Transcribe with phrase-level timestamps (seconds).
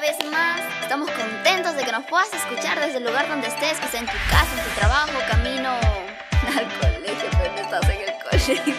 [0.00, 0.60] vez más.
[0.82, 4.06] Estamos contentos de que nos puedas escuchar desde el lugar donde estés, que sea en
[4.06, 5.70] tu casa, en tu trabajo, camino
[6.56, 8.74] al colegio, pero no estás en el colegio.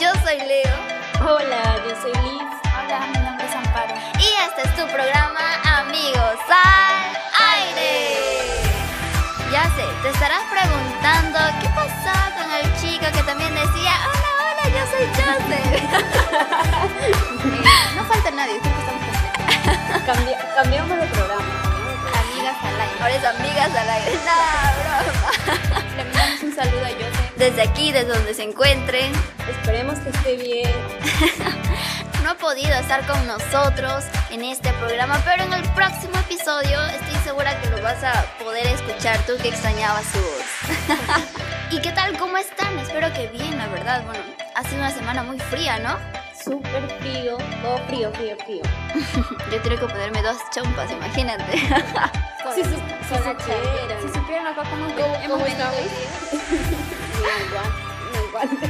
[0.00, 0.76] Yo soy Leo.
[1.20, 2.42] Hola, yo soy Liz.
[2.74, 3.94] Hola, mi nombre es Amparo.
[4.18, 7.16] Y este es tu programa Amigos al
[7.54, 7.92] Aire.
[9.52, 14.31] Ya sé, te estarás preguntando qué pasó con el chico que también decía, hola, hola,
[14.72, 15.04] yo soy.
[15.52, 15.88] Eh,
[17.96, 20.02] no falta nadie, creo que estamos completos.
[20.06, 21.42] Cambi- cambiamos de programa.
[21.42, 22.20] ¿no?
[22.20, 22.94] Amigas al aire.
[23.00, 24.12] Ahora es amigas al aire.
[24.24, 24.36] No,
[24.82, 25.86] broma.
[25.96, 27.32] Le mandamos un saludo a Joseph.
[27.36, 29.12] Desde aquí, desde donde se encuentren,
[29.48, 30.70] Esperemos que esté bien.
[32.22, 37.16] no ha podido estar con nosotros en este programa, pero en el próximo episodio estoy
[37.24, 41.18] segura que lo vas a poder escuchar tú que extrañabas su voz.
[41.72, 42.16] ¿Y qué tal?
[42.18, 42.78] ¿Cómo están?
[42.78, 44.02] Espero que bien, la verdad.
[44.04, 44.21] Bueno,
[44.62, 45.96] ha sido una semana muy fría, ¿no?
[46.42, 48.62] Súper frío, todo frío, frío, frío.
[49.50, 51.44] Yo tengo que ponerme dos chompas, imagínate.
[52.44, 53.84] La sí, chayera.
[53.84, 54.00] era.
[54.02, 55.76] Si supieran acá cómo, ¿Cómo- hemos estamos?
[57.22, 58.66] No aguanto.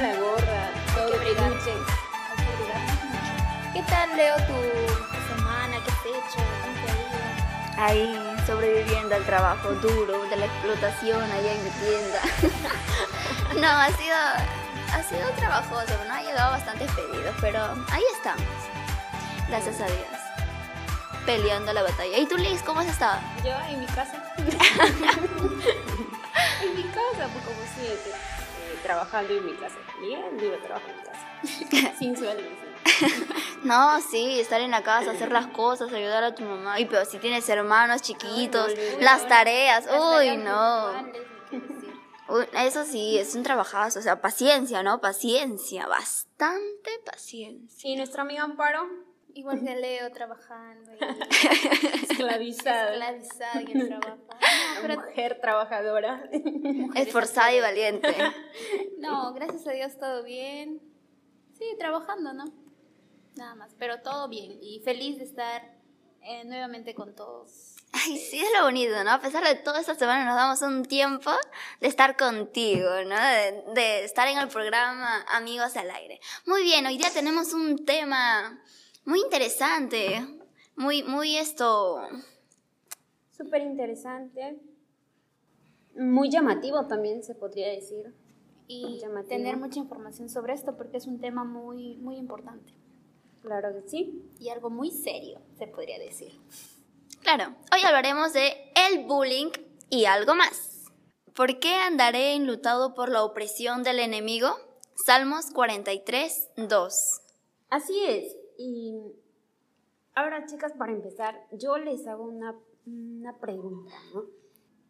[0.00, 1.74] La gorra, todo peluche.
[3.74, 4.54] ¿Qué tal, Leo, tu,
[5.34, 5.76] semana?
[5.84, 6.40] ¿Qué has hecho?
[6.62, 7.05] ¿Cómo te ha ido?
[7.76, 12.22] Ahí, sobreviviendo al trabajo duro, de la explotación allá en mi tienda.
[13.60, 14.16] no, ha sido,
[14.94, 16.14] ha sido trabajoso, ¿no?
[16.14, 17.60] Ha llegado bastantes pedidos, pero
[17.90, 18.46] ahí estamos.
[19.48, 20.06] Gracias a Dios.
[21.26, 22.18] Peleando la batalla.
[22.18, 23.20] ¿Y tú, Liz, cómo has estado?
[23.44, 24.22] Yo en mi casa.
[24.38, 24.46] en
[26.76, 28.10] mi casa, pues como siete.
[28.10, 29.76] Eh, trabajando en mi casa.
[30.00, 31.02] Bien duro trabajo en mi
[31.66, 31.92] casa.
[31.98, 32.65] Sin sueldo.
[33.64, 36.78] No, sí, estar en la casa, hacer las cosas, ayudar a tu mamá.
[36.78, 40.92] Y pero si tienes hermanos chiquitos, Ay, no, las tareas, Las uy, tareas no.
[42.28, 45.00] Uy, Eso sí, es un trabajazo, o sea, paciencia, ¿no?
[45.00, 47.90] Paciencia, bastante paciencia.
[47.90, 48.86] Y nuestra amiga Amparo,
[49.36, 51.04] Igual que Leo trabajando y
[52.10, 52.92] esclavizada.
[52.92, 54.16] esclavizada en el trabajo.
[54.30, 56.24] No, pero mujer trabajadora.
[56.94, 58.16] Esforzada y valiente.
[58.98, 60.80] No, gracias a Dios todo bien.
[61.58, 62.44] Sí, trabajando, ¿no?
[63.36, 65.76] Nada más, pero todo bien y feliz de estar
[66.22, 67.76] eh, nuevamente con todos.
[67.92, 69.10] Ay, sí, es lo bonito, ¿no?
[69.10, 71.30] A pesar de toda esta semana nos damos un tiempo
[71.80, 73.14] de estar contigo, ¿no?
[73.14, 76.18] De, de estar en el programa Amigos al Aire.
[76.46, 78.62] Muy bien, hoy día tenemos un tema
[79.04, 80.26] muy interesante,
[80.74, 82.00] muy, muy esto...
[83.36, 84.58] Súper interesante.
[85.94, 88.14] Muy llamativo también se podría decir.
[88.66, 89.28] Y Llamativo.
[89.28, 92.85] tener mucha información sobre esto porque es un tema muy, muy importante
[93.46, 94.28] Claro que sí.
[94.40, 96.32] y algo muy serio, se podría decir.
[97.22, 99.50] Claro, hoy hablaremos de el bullying
[99.88, 100.84] y algo más.
[101.32, 104.48] ¿Por qué andaré enlutado por la opresión del enemigo?
[105.04, 107.20] Salmos 43, 2.
[107.70, 108.36] Así es.
[108.58, 108.94] Y
[110.14, 114.24] ahora, chicas, para empezar, yo les hago una, una pregunta, ¿no?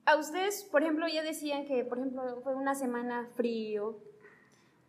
[0.06, 3.98] A ustedes, por ejemplo, ya decían que, por ejemplo, fue una semana frío.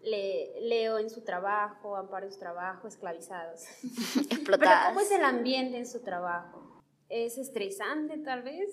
[0.01, 3.63] Le, Leo en su trabajo, Amparo en su trabajo, esclavizados.
[4.13, 4.87] Pero Explotadas.
[4.89, 6.83] ¿cómo es el ambiente en su trabajo?
[7.09, 8.69] ¿Es estresante tal vez?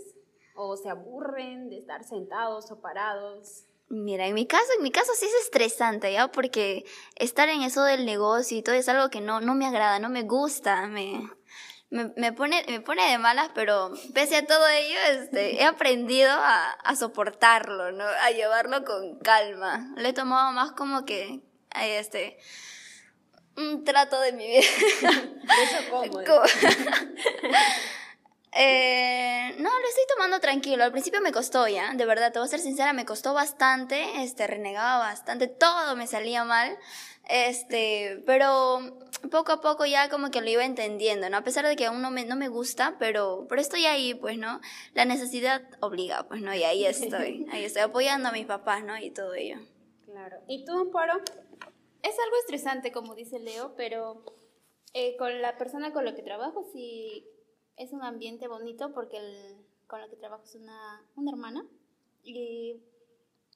[0.54, 3.66] ¿O se aburren de estar sentados o parados?
[3.88, 6.28] Mira, en mi caso, en mi caso sí es estresante, ¿ya?
[6.28, 6.84] Porque
[7.16, 10.08] estar en eso del negocio y todo es algo que no, no me agrada, no
[10.08, 11.30] me gusta, me,
[11.90, 16.30] me, me pone, me pone de malas, pero pese a todo ello, este, he aprendido
[16.32, 18.04] a, a soportarlo, ¿no?
[18.04, 19.92] A llevarlo con calma.
[19.96, 21.40] Lo he tomado más como que,
[21.80, 22.38] este,
[23.56, 24.60] un trato de mi vida.
[25.02, 26.12] Hecho, ¿cómo?
[26.24, 26.42] Co-
[28.56, 30.84] Eh, no, lo estoy tomando tranquilo.
[30.84, 34.22] Al principio me costó ya, de verdad, te voy a ser sincera, me costó bastante,
[34.22, 36.78] este, renegaba bastante, todo me salía mal,
[37.28, 38.96] este, pero
[39.30, 41.36] poco a poco ya como que lo iba entendiendo, ¿no?
[41.36, 44.38] A pesar de que aún no me, no me gusta, pero, pero estoy ahí, pues,
[44.38, 44.60] ¿no?
[44.94, 46.54] La necesidad obliga, pues, ¿no?
[46.54, 48.96] Y ahí estoy, ahí estoy apoyando a mis papás, ¿no?
[48.98, 49.56] Y todo ello.
[50.04, 50.36] Claro.
[50.48, 51.14] ¿Y tú, Amparo?
[52.02, 54.24] Es algo estresante, como dice Leo, pero
[54.92, 57.26] eh, con la persona con la que trabajo sí
[57.76, 59.56] es un ambiente bonito porque el,
[59.86, 61.66] con la que trabajo es una, una hermana
[62.22, 62.82] y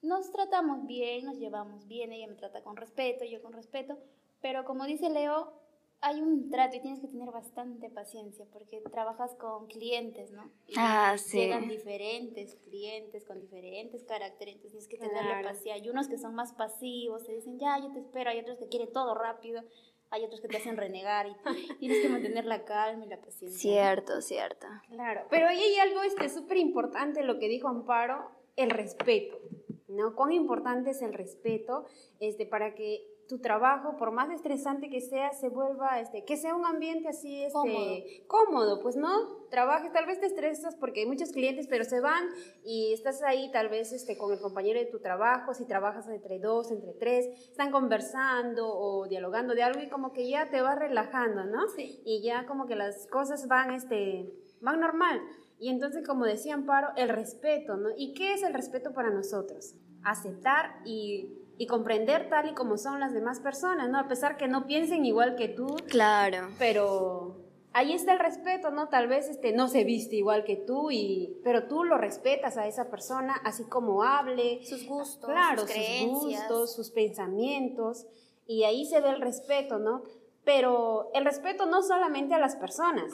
[0.01, 3.97] nos tratamos bien, nos llevamos bien, ella me trata con respeto, yo con respeto,
[4.41, 5.53] pero como dice Leo,
[6.01, 10.49] hay un trato y tienes que tener bastante paciencia porque trabajas con clientes, ¿no?
[10.65, 11.39] Y Ah, sí.
[11.39, 15.47] Llegan diferentes clientes con diferentes caracteres, entonces tienes que tenerle Claro.
[15.49, 15.73] paciencia.
[15.73, 18.69] Hay unos que son más pasivos, te dicen, ya, yo te espero, hay otros que
[18.69, 19.61] quieren todo rápido,
[20.09, 21.35] hay otros que te hacen renegar y
[21.79, 23.47] tienes que mantener la calma y la paciencia.
[23.49, 23.59] ¿no?
[23.59, 24.67] Cierto, cierto.
[24.89, 29.37] Claro, pero ahí hay algo este súper importante, lo que dijo Amparo, el respeto,
[29.89, 30.15] ¿no?
[30.15, 31.85] Cuán importante es el respeto
[32.21, 36.55] este, para que tu trabajo, por más estresante que sea, se vuelva, este, que sea
[36.55, 37.95] un ambiente así, este, Cómodo.
[38.25, 42.27] cómodo, pues no, trabajes, tal vez te estresas porque hay muchos clientes, pero se van
[42.65, 46.39] y estás ahí tal vez este, con el compañero de tu trabajo, si trabajas entre
[46.39, 50.79] dos, entre tres, están conversando o dialogando de algo y como que ya te vas
[50.79, 51.67] relajando, ¿no?
[51.67, 52.01] Sí.
[52.03, 55.21] Y ya como que las cosas van, este, van normal.
[55.59, 57.89] Y entonces, como decía Amparo, el respeto, ¿no?
[57.95, 59.75] ¿Y qué es el respeto para nosotros?
[60.03, 63.99] Aceptar y, y comprender tal y como son las demás personas, ¿no?
[63.99, 66.47] A pesar que no piensen igual que tú, Claro.
[66.57, 67.35] pero
[67.73, 68.87] ahí está el respeto, ¿no?
[68.87, 72.65] Tal vez este, no se viste igual que tú, y, pero tú lo respetas a
[72.65, 76.47] esa persona, así como hable, Sus gustos, claro, sus creencias.
[76.47, 78.07] gustos, sus pensamientos,
[78.47, 80.03] y ahí se ve el respeto, ¿no?
[80.45, 83.11] Pero el respeto no solamente a las personas,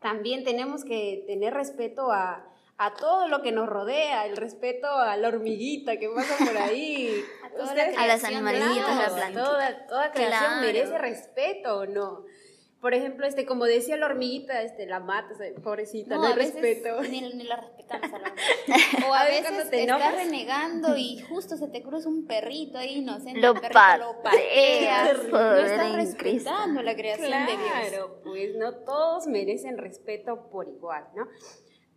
[0.00, 2.44] también tenemos que tener respeto a,
[2.78, 7.22] a todo lo que nos rodea, el respeto a la hormiguita que pasa por ahí.
[7.44, 9.44] A toda la A las creación, animalitas, Claro, la plantita.
[9.44, 10.60] Toda, toda creación Claro.
[10.66, 12.24] merece respeto, ¿o no?
[12.82, 17.00] Por ejemplo, este, como decía la hormiguita, este, la matas, eh, pobrecita, no, hay respeto.
[17.02, 18.34] Ni, ni la respetamos a la.
[19.08, 20.14] O a veces cuando te estás enojas.
[20.14, 23.40] renegando y justo se te cruza un perrito ahí inocente.
[23.40, 25.24] Lo el perrito lo pateas.
[25.32, 27.70] No estás respetando la creación de Dios.
[27.88, 31.26] Claro, pues no todos merecen respeto por igual, ¿no?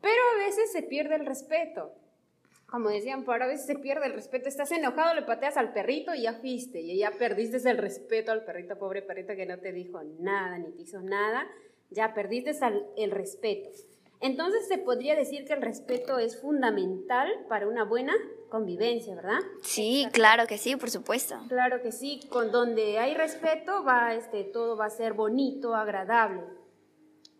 [0.01, 1.93] Pero a veces se pierde el respeto.
[2.67, 4.47] Como decían, por a veces se pierde el respeto.
[4.47, 6.79] Estás enojado, le pateas al perrito y ya fuiste.
[6.81, 10.71] Y ya perdiste el respeto al perrito, pobre perrito que no te dijo nada ni
[10.71, 11.47] te hizo nada.
[11.89, 12.51] Ya perdiste
[12.97, 13.69] el respeto.
[14.21, 18.13] Entonces se podría decir que el respeto es fundamental para una buena
[18.49, 19.39] convivencia, ¿verdad?
[19.61, 21.39] Sí, claro que sí, por supuesto.
[21.47, 26.43] Claro que sí, con donde hay respeto va este todo va a ser bonito, agradable.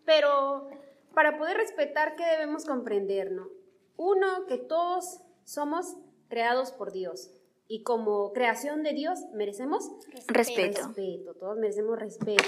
[0.06, 0.70] Pero
[1.14, 3.48] para poder respetar qué debemos comprender, ¿no?
[3.96, 5.96] Uno que todos somos
[6.28, 7.30] creados por Dios
[7.68, 9.90] y como creación de Dios merecemos
[10.26, 10.88] Respeto.
[10.88, 12.42] respeto, todos merecemos respeto.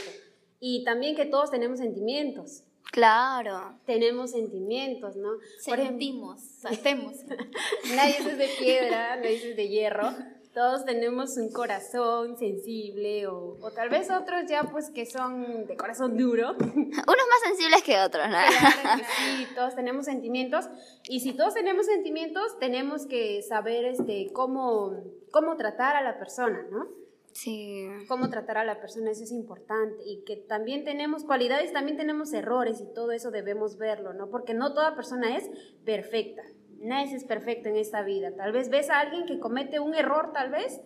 [0.61, 2.64] Y también que todos tenemos sentimientos.
[2.93, 3.79] Claro.
[3.87, 5.31] Tenemos sentimientos, ¿no?
[5.64, 7.14] Por ejemplo, Sentimos, hacemos.
[7.97, 10.09] Nadie es de piedra, nadie es de hierro.
[10.54, 15.76] Todos tenemos un corazón sensible o, o tal vez otros ya pues que son de
[15.76, 16.52] corazón duro.
[16.60, 18.37] Unos más sensibles que otros, ¿no?
[18.37, 20.69] Claro que sí, todos tenemos sentimientos
[21.08, 24.93] y si todos tenemos sentimientos tenemos que saber este cómo
[25.31, 27.02] cómo tratar a la persona, ¿no?
[27.32, 27.88] Sí.
[28.08, 32.32] Cómo tratar a la persona, eso es importante y que también tenemos cualidades, también tenemos
[32.32, 34.28] errores y todo eso debemos verlo, ¿no?
[34.28, 35.50] Porque no toda persona es
[35.84, 36.43] perfecta.
[36.82, 38.34] Nadie es perfecto en esta vida.
[38.37, 40.81] Tal vez ves a alguien que comete un error, tal vez,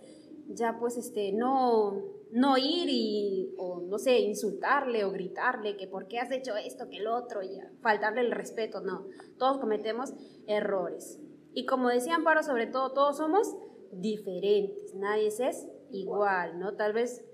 [0.48, 6.06] ya pues este, no, no ir y, o no sé, insultarle o gritarle que por
[6.06, 9.06] qué has hecho esto, que el otro, y faltarle el respeto, no.
[9.38, 10.12] Todos cometemos
[10.46, 11.18] errores.
[11.54, 13.56] Y como decía Amparo, sobre todo, todos somos
[13.92, 16.74] diferentes, nadie es igual, ¿no?
[16.74, 17.24] Tal vez,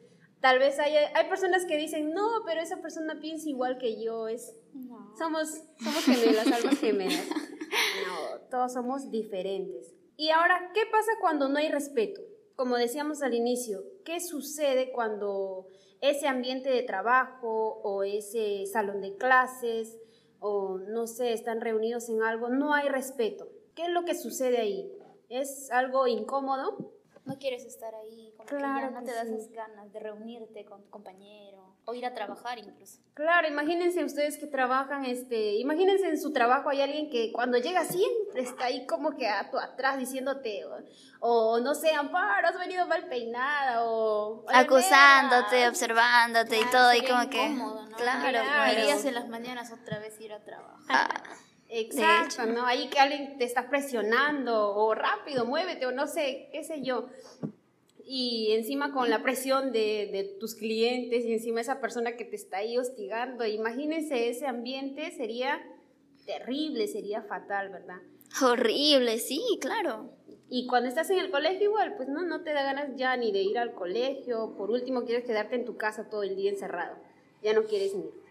[0.40, 4.28] tal vez hay, hay personas que dicen, no, pero esa persona piensa igual que yo,
[4.28, 5.12] es, No.
[5.18, 5.48] somos,
[5.82, 7.28] somos gemelas, almas gemelas.
[8.06, 9.94] No, todos somos diferentes.
[10.16, 12.20] Y ahora, ¿qué pasa cuando no hay respeto?
[12.56, 15.66] Como decíamos al inicio, ¿qué sucede cuando
[16.00, 19.98] ese ambiente de trabajo o ese salón de clases
[20.38, 23.48] o no sé, están reunidos en algo, no hay respeto?
[23.74, 24.92] ¿Qué es lo que sucede ahí?
[25.28, 26.92] ¿Es algo incómodo?
[27.24, 29.34] No quieres estar ahí, como Claro que ya no que te das sí.
[29.34, 33.00] esas ganas de reunirte con tu compañero o ir a trabajar incluso.
[33.14, 37.84] Claro, imagínense ustedes que trabajan, este, imagínense en su trabajo hay alguien que cuando llega
[37.84, 40.64] siempre está ahí como que a tu atrás diciéndote,
[41.20, 44.44] o, o no sé, Amparo, has venido mal peinada, o...
[44.46, 45.68] "Oye, Acusándote, nena".
[45.68, 47.44] observándote y todo, y como que.
[47.44, 47.96] incómodo, ¿no?
[47.96, 48.74] Claro, claro.
[48.74, 50.78] Querías en las mañanas otra vez ir a trabajar.
[50.88, 51.22] Ah,
[51.74, 52.66] Exacto, ¿no?
[52.66, 57.08] Ahí que alguien te está presionando, o rápido, muévete, o no sé, qué sé yo.
[58.14, 62.36] Y encima con la presión de, de tus clientes y encima esa persona que te
[62.36, 65.62] está ahí hostigando, imagínense ese ambiente, sería
[66.26, 68.00] terrible, sería fatal, ¿verdad?
[68.42, 70.10] horrible, sí, claro.
[70.48, 73.32] Y cuando estás en el colegio igual, pues no, no te da ganas ya ni
[73.32, 76.96] de ir al colegio, por último quieres quedarte en tu casa todo el día encerrado,
[77.42, 78.22] ya no quieres ni ir.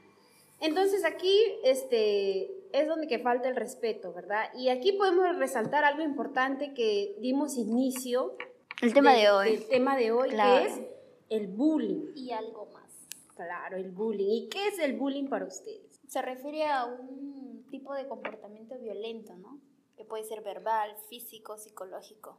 [0.60, 4.50] Entonces aquí este, es donde que falta el respeto, ¿verdad?
[4.56, 8.38] Y aquí podemos resaltar algo importante que dimos inicio.
[8.82, 9.52] El tema de hoy.
[9.58, 10.66] Del tema de hoy, Claro.
[10.66, 10.82] que es
[11.30, 12.12] el bullying.
[12.16, 12.92] Y algo más.
[13.36, 14.44] Claro, el bullying.
[14.44, 16.00] ¿Y qué es el bullying para ustedes?
[16.08, 19.60] Se refiere a un tipo de comportamiento violento, ¿no?
[19.98, 22.38] Que puede ser verbal, físico, psicológico.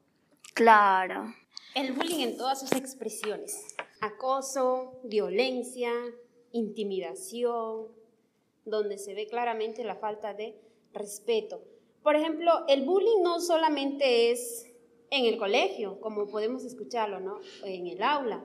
[0.55, 1.33] Claro.
[1.75, 3.75] El bullying en todas sus expresiones.
[4.01, 5.91] Acoso, violencia,
[6.51, 7.89] intimidación,
[8.65, 10.61] donde se ve claramente la falta de
[10.93, 11.63] respeto.
[12.03, 14.67] Por ejemplo, el bullying no solamente es
[15.13, 17.39] en el colegio, como podemos escucharlo, ¿no?
[17.65, 18.43] En el aula.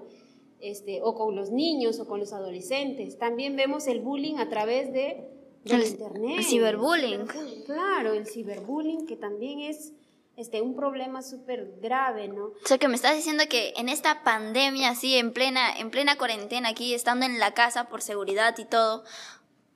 [0.59, 3.17] Este, o con los niños o con los adolescentes.
[3.19, 5.24] También vemos el bullying a través de
[5.63, 6.36] del El- internet.
[6.39, 7.27] el ciberbullying.
[7.65, 9.93] Claro, el ciberbullying que también es
[10.36, 12.45] este, un problema súper grave, ¿no?
[12.45, 16.17] O sea, que me estás diciendo que en esta pandemia, así, en plena, en plena
[16.17, 19.03] cuarentena, aquí, estando en la casa por seguridad y todo,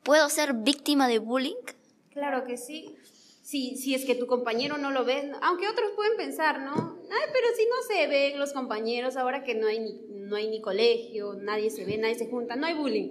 [0.03, 1.55] ¿puedo ser víctima de bullying?
[2.11, 2.95] Claro que sí.
[3.51, 6.71] Si, si es que tu compañero no lo ve, aunque otros pueden pensar, ¿no?
[6.71, 10.47] Ay, pero si no se ven los compañeros, ahora que no hay ni, no hay
[10.47, 13.09] ni colegio, nadie se ve, nadie se junta, no hay bullying.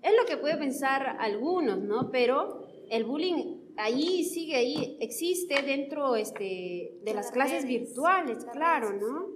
[0.00, 2.10] Es lo que puede pensar algunos, ¿no?
[2.10, 8.94] Pero el bullying ahí sigue ahí, existe dentro este, de las Las clases virtuales, claro,
[8.94, 9.28] ¿no?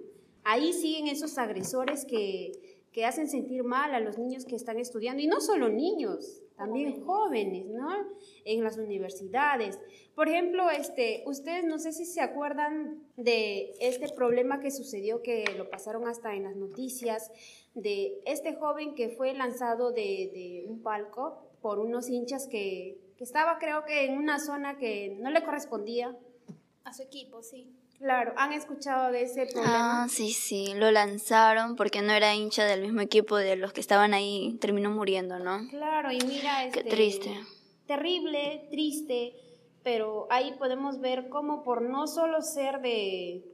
[0.44, 2.52] Ahí siguen esos agresores que,
[2.92, 7.02] que hacen sentir mal a los niños que están estudiando, y no solo niños, también
[7.06, 7.88] jóvenes, ¿no?
[8.44, 9.78] En las universidades.
[10.14, 15.44] Por ejemplo, este, ustedes no sé si se acuerdan de este problema que sucedió, que
[15.56, 17.32] lo pasaron hasta en las noticias,
[17.74, 23.24] de este joven que fue lanzado de, de un palco por unos hinchas que, que
[23.24, 26.14] estaba creo que en una zona que no le correspondía.
[26.84, 27.79] A su equipo, sí.
[28.00, 30.04] Claro, ¿han escuchado de ese problema?
[30.04, 33.80] Ah, sí, sí, lo lanzaron porque no era hincha del mismo equipo de los que
[33.82, 35.68] estaban ahí, terminó muriendo, ¿no?
[35.68, 37.30] Claro, y mira, Qué este, triste.
[37.86, 39.34] Terrible, triste,
[39.82, 43.44] pero ahí podemos ver cómo por no solo ser de,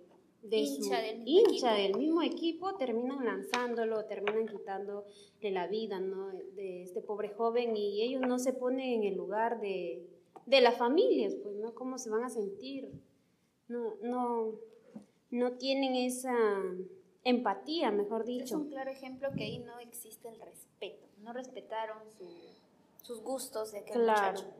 [0.43, 1.83] de su Hincha del mismo hincha equipo.
[1.83, 5.03] del mismo equipo, terminan lanzándolo, terminan quitándole
[5.41, 6.29] la vida, ¿no?
[6.55, 10.07] De este pobre joven y ellos no se ponen en el lugar de,
[10.47, 11.75] de las familias, pues, ¿no?
[11.75, 12.89] ¿Cómo se van a sentir?
[13.69, 14.53] No, no,
[15.31, 16.35] no tienen esa
[17.25, 18.57] empatía, mejor Es dicho.
[18.59, 21.07] un claro ejemplo que ahí no existe el respeto.
[21.23, 24.33] No respetaron su- sus gustos de aquel Claro.
[24.33, 24.55] muchacho.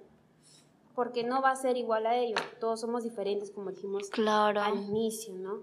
[0.95, 2.41] Porque no va a ser igual a ellos.
[2.59, 4.61] Todos somos diferentes, como dijimos Claro.
[4.63, 5.63] al inicio, ¿no?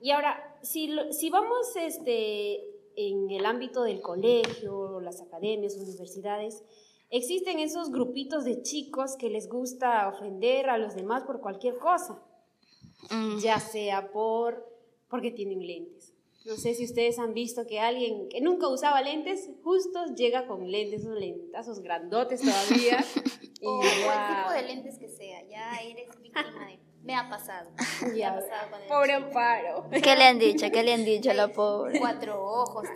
[0.00, 2.60] Y ahora, si, lo- si vamos este,
[2.96, 6.62] en el ámbito del colegio, las academias, universidades,
[7.10, 12.22] existen esos grupitos de chicos que les gusta ofender a los demás por cualquier cosa,
[13.10, 14.72] Mm, ya sea por
[15.08, 16.14] porque tienen lentes.
[16.44, 20.70] No sé si ustedes han visto que alguien que nunca usaba lentes, justo llega con
[20.70, 23.02] lentes, unos lentazos grandotes todavía.
[23.60, 26.78] y O, o el tipo de lentes que sea, ya eres víctima de...
[27.04, 27.70] Me ha pasado.
[28.02, 29.26] Me Ya, ha pasado con el Pobre chico.
[29.26, 29.90] Amparo.
[29.90, 30.66] ¿Qué le han dicho?
[30.72, 31.98] ¿Qué le han dicho a la pobre?
[31.98, 32.88] Cuatro ojos,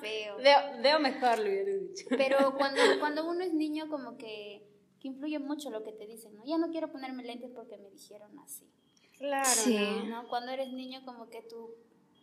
[0.00, 0.36] feo.
[0.38, 2.06] Veo, veo mejor, le hubiera dicho.
[2.10, 4.64] Pero cuando, cuando uno es niño, como que,
[5.00, 6.44] que influye mucho lo que te dicen, ¿no?
[6.44, 8.64] Ya no quiero ponerme lentes porque me dijeron así.
[9.18, 9.76] Claro, Sí.
[10.06, 10.22] ¿no?
[10.22, 10.28] ¿no?
[10.28, 11.74] Cuando eres niño, como que tú,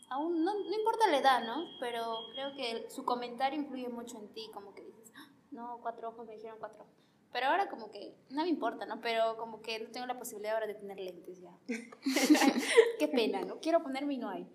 [0.09, 1.65] aún no, no importa la edad, ¿no?
[1.79, 5.79] Pero creo que el- su comentario influye mucho en ti, como que dices, "Ah, no,
[5.81, 6.93] cuatro ojos, me dijeron cuatro ojos.
[7.33, 9.01] Pero ahora como que no me importa, ¿no?
[9.01, 11.51] Pero como que no tengo la posibilidad ahora de tener lentes ya.
[12.99, 13.59] Qué pena, ¿no?
[13.59, 14.47] Quiero ponerme y no hay.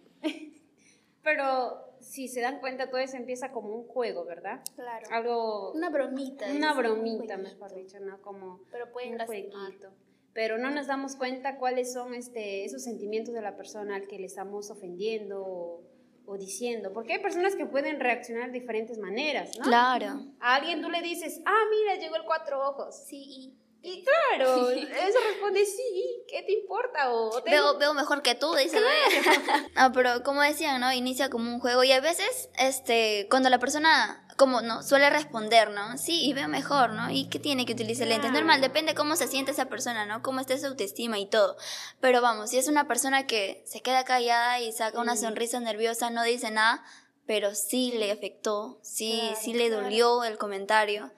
[1.23, 4.63] Pero si se dan cuenta, todo eso empieza como un juego, ¿verdad?
[4.75, 5.07] Claro.
[5.11, 6.47] Algo, Una bromita.
[6.51, 8.21] una un bromita, mejor dicho, ¿no?
[8.23, 9.53] Como Pero pueden un lastimar.
[9.53, 9.91] jueguito.
[10.33, 14.19] Pero no nos damos cuenta cuáles son este, esos sentimientos de la persona al que
[14.19, 15.83] le estamos ofendiendo o,
[16.27, 16.93] o diciendo.
[16.93, 19.65] Porque hay personas que pueden reaccionar de diferentes maneras, ¿no?
[19.65, 20.21] Claro.
[20.41, 22.95] A alguien tú le dices, ah, mira, llegó el cuatro ojos.
[23.09, 27.13] Sí, y claro, eso responde sí, ¿qué te importa?
[27.13, 28.79] O te- Veo, veo mejor que tú, dice.
[29.75, 30.93] No, pero como decían, ¿no?
[30.93, 34.83] Inicia como un juego y a veces, este, cuando la persona, como, ¿no?
[34.83, 35.99] Suele responder, ¿no?
[35.99, 37.11] Sí, y veo mejor, ¿no?
[37.11, 38.33] ¿Y qué tiene que utilizar lentes?
[38.33, 40.23] Normal, depende cómo se siente esa persona, ¿no?
[40.23, 41.59] Cómo esté su autoestima y todo.
[42.01, 46.09] Pero vamos, si es una persona que se queda callada y saca una sonrisa nerviosa,
[46.09, 46.83] no dice nada,
[47.27, 49.83] pero sí le afectó, sí, Claro, sí le claro.
[49.83, 51.13] dolió el comentario.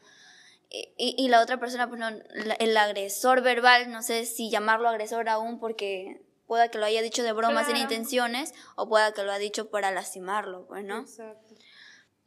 [0.69, 4.51] Y, y- y la otra persona, pues no, la- el agresor verbal, no sé si
[4.51, 9.13] llamarlo agresor aún porque pueda que lo haya dicho de broma sin intenciones o pueda
[9.13, 11.01] que lo ha dicho para lastimarlo, pues, ¿no?
[11.01, 11.55] Exacto.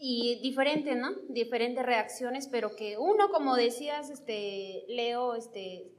[0.07, 1.13] Y diferente, ¿no?
[1.29, 5.91] Diferentes reacciones, pero que uno, como decías, este, Leo, este,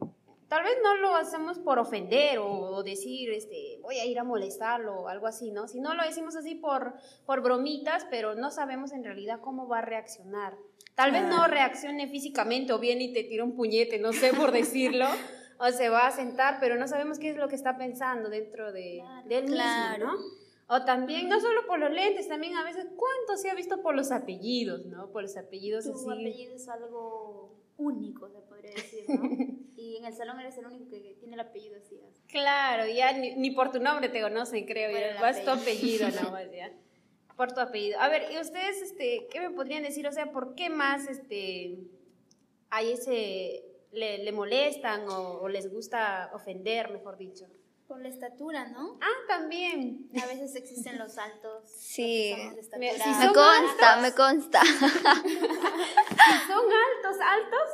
[0.46, 4.22] tal vez no lo hacemos por ofender o, o decir, este, voy a ir a
[4.22, 5.66] molestarlo o algo así, ¿no?
[5.66, 6.94] Si no lo decimos así por,
[7.24, 10.54] por bromitas, pero no sabemos en realidad cómo va a reaccionar.
[10.94, 14.52] Tal vez no reaccione físicamente o bien y te tira un puñete, no sé por
[14.52, 15.06] decirlo,
[15.58, 18.72] o se va a sentar, pero no sabemos qué es lo que está pensando dentro
[18.72, 19.28] de, Claro.
[19.28, 20.06] de él mismo, Claro.
[20.12, 20.45] ¿no?
[20.68, 23.94] O también, no solo por los lentes, también a veces, ¿cuánto se ha visto por
[23.94, 25.10] los apellidos, no?
[25.12, 26.10] Por los apellidos tu así.
[26.10, 29.22] apellido es algo único, se podría decir, ¿no?
[29.76, 32.00] y en el salón eres el único que tiene el apellido así.
[32.08, 32.20] así.
[32.26, 36.06] Claro, ya ni, ni por tu nombre te conocen, creo, ya vas tu apellido.
[36.06, 36.72] apellido nomás, ya.
[37.36, 38.00] Por tu apellido.
[38.00, 40.08] A ver, ¿y ustedes, este, qué me podrían decir?
[40.08, 41.78] O sea, ¿por qué más, este,
[42.70, 47.46] hay ese, le, le molestan o, o les gusta ofender, mejor dicho?
[47.88, 48.98] Por la estatura, ¿no?
[49.00, 50.08] Ah, también.
[50.20, 51.62] A veces existen los altos.
[51.70, 52.34] Sí.
[52.72, 54.60] de Me- si consta, me consta.
[56.26, 57.70] Si son altos, altos,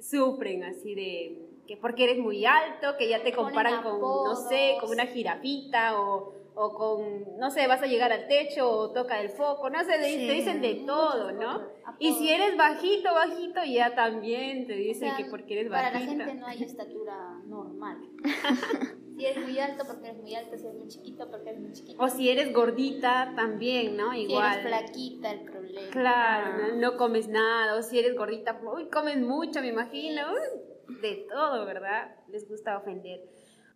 [0.00, 4.76] sufren así de que porque eres muy alto, que ya te comparan con, no sé,
[4.80, 9.20] con una jirafita o, o con, no sé, vas a llegar al techo o toca
[9.20, 10.26] el foco, no sé, te, Sí.
[10.28, 11.62] te dicen de todo, ¿no?
[11.98, 15.90] Y si eres bajito, bajito, ya también te O dicen sea, que porque eres para
[15.90, 16.14] bajita.
[16.14, 17.98] la gente no hay estatura normal.
[19.16, 20.56] si eres muy alto, porque eres muy alto.
[20.56, 22.02] Si eres muy chiquito, porque eres muy chiquito.
[22.02, 24.12] O si eres gordita, también, ¿no?
[24.12, 24.52] si Igual.
[24.60, 25.90] eres flaquita, el problema.
[25.90, 30.22] Claro, no, no comes nada, o si eres gordita, uy, comes mucho, me imagino.
[30.32, 32.14] uy, de todo, ¿verdad?
[32.28, 33.20] Les gusta ofender.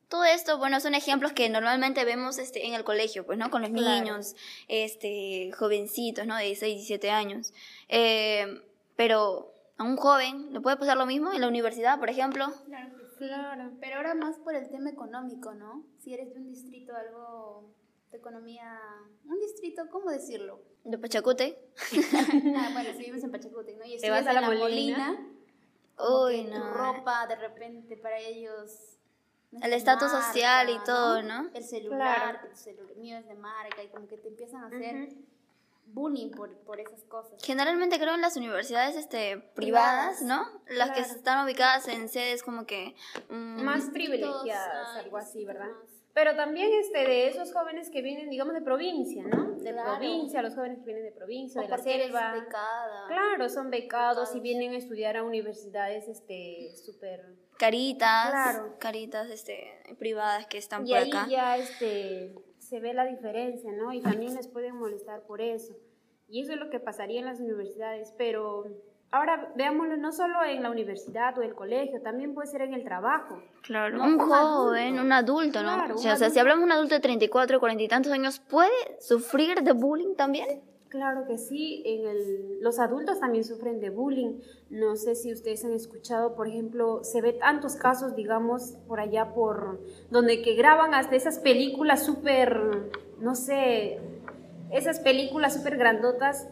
[0.08, 3.48] Todo esto, bueno, son ejemplos que normalmente vemos este, en el colegio, pues, ¿no?
[3.50, 4.04] Con los Claro.
[4.04, 4.34] niños,
[4.68, 6.36] este, jovencitos, ¿no?
[6.36, 7.52] De 16, 17 años.
[7.88, 8.60] Eh,
[8.96, 12.46] pero a un joven le puede pasar lo mismo en la universidad, por ejemplo.
[12.66, 13.09] Claro que sí.
[13.28, 13.72] Claro.
[13.80, 15.84] Pero ahora más por el tema económico, ¿no?
[15.98, 17.70] Si eres de un distrito, algo
[18.10, 18.80] de economía.
[19.26, 20.60] Un distrito, ¿cómo decirlo?
[20.84, 21.58] De Pachacute.
[22.56, 23.84] Ah, bueno, si vives en Pachacútec, ¿no?
[23.84, 25.18] Y Te vas a la Molina.
[25.98, 26.72] Uy, que tu no.
[26.72, 28.96] ropa de repente para ellos.
[29.52, 31.50] no El estatus social y todo, ¿no?
[31.52, 31.98] El celular,
[32.32, 32.38] Claro.
[32.42, 35.10] que tu celular mío es de marca y como que te empiezan a hacer
[35.92, 37.42] bullying por, por esas cosas.
[37.44, 40.62] Generalmente creo en las universidades este, privadas, Privadas, ¿no?
[40.68, 42.94] Las que están ubicadas en sedes como que...
[43.28, 45.66] mm, Más privilegiadas, algo así, ¿verdad?
[45.66, 45.90] más.
[46.12, 49.52] Pero también este, de esos jóvenes que vienen, digamos, de provincia, ¿no?
[49.52, 49.90] De Claro.
[49.98, 52.32] provincia, los jóvenes que vienen de provincia, O de la selva.
[52.32, 53.06] becada.
[53.06, 58.76] Claro, son becados y vienen a estudiar a universidades este súper Caritas, Claro.
[58.78, 61.26] caritas este, privadas que están y por ahí acá.
[61.28, 62.34] ya este
[62.70, 63.92] se ve la diferencia, ¿no?
[63.92, 65.74] Y también les pueden molestar por eso.
[66.28, 68.64] Y eso es lo que pasaría en las universidades, pero
[69.10, 72.84] ahora veámoslo no solo en la universidad o el colegio, también puede ser en el
[72.84, 73.42] trabajo.
[73.62, 75.02] Claro, No, un un joven, adulto.
[75.02, 75.74] un adulto, ¿no?
[75.74, 76.40] Claro, o un sea, o sea, si adulto.
[76.42, 80.62] hablamos de un adulto de 34, 40 y tantos años, ¿puede sufrir de bullying también?
[80.90, 84.40] Claro que sí, en el, los adultos también sufren de bullying.
[84.70, 89.32] No sé si ustedes han escuchado, por ejemplo, se ve tantos casos, digamos, por allá
[89.32, 92.60] por donde que graban hasta esas películas súper,
[93.20, 94.00] no sé,
[94.72, 96.48] esas películas súper grandotas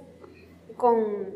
[0.77, 1.35] con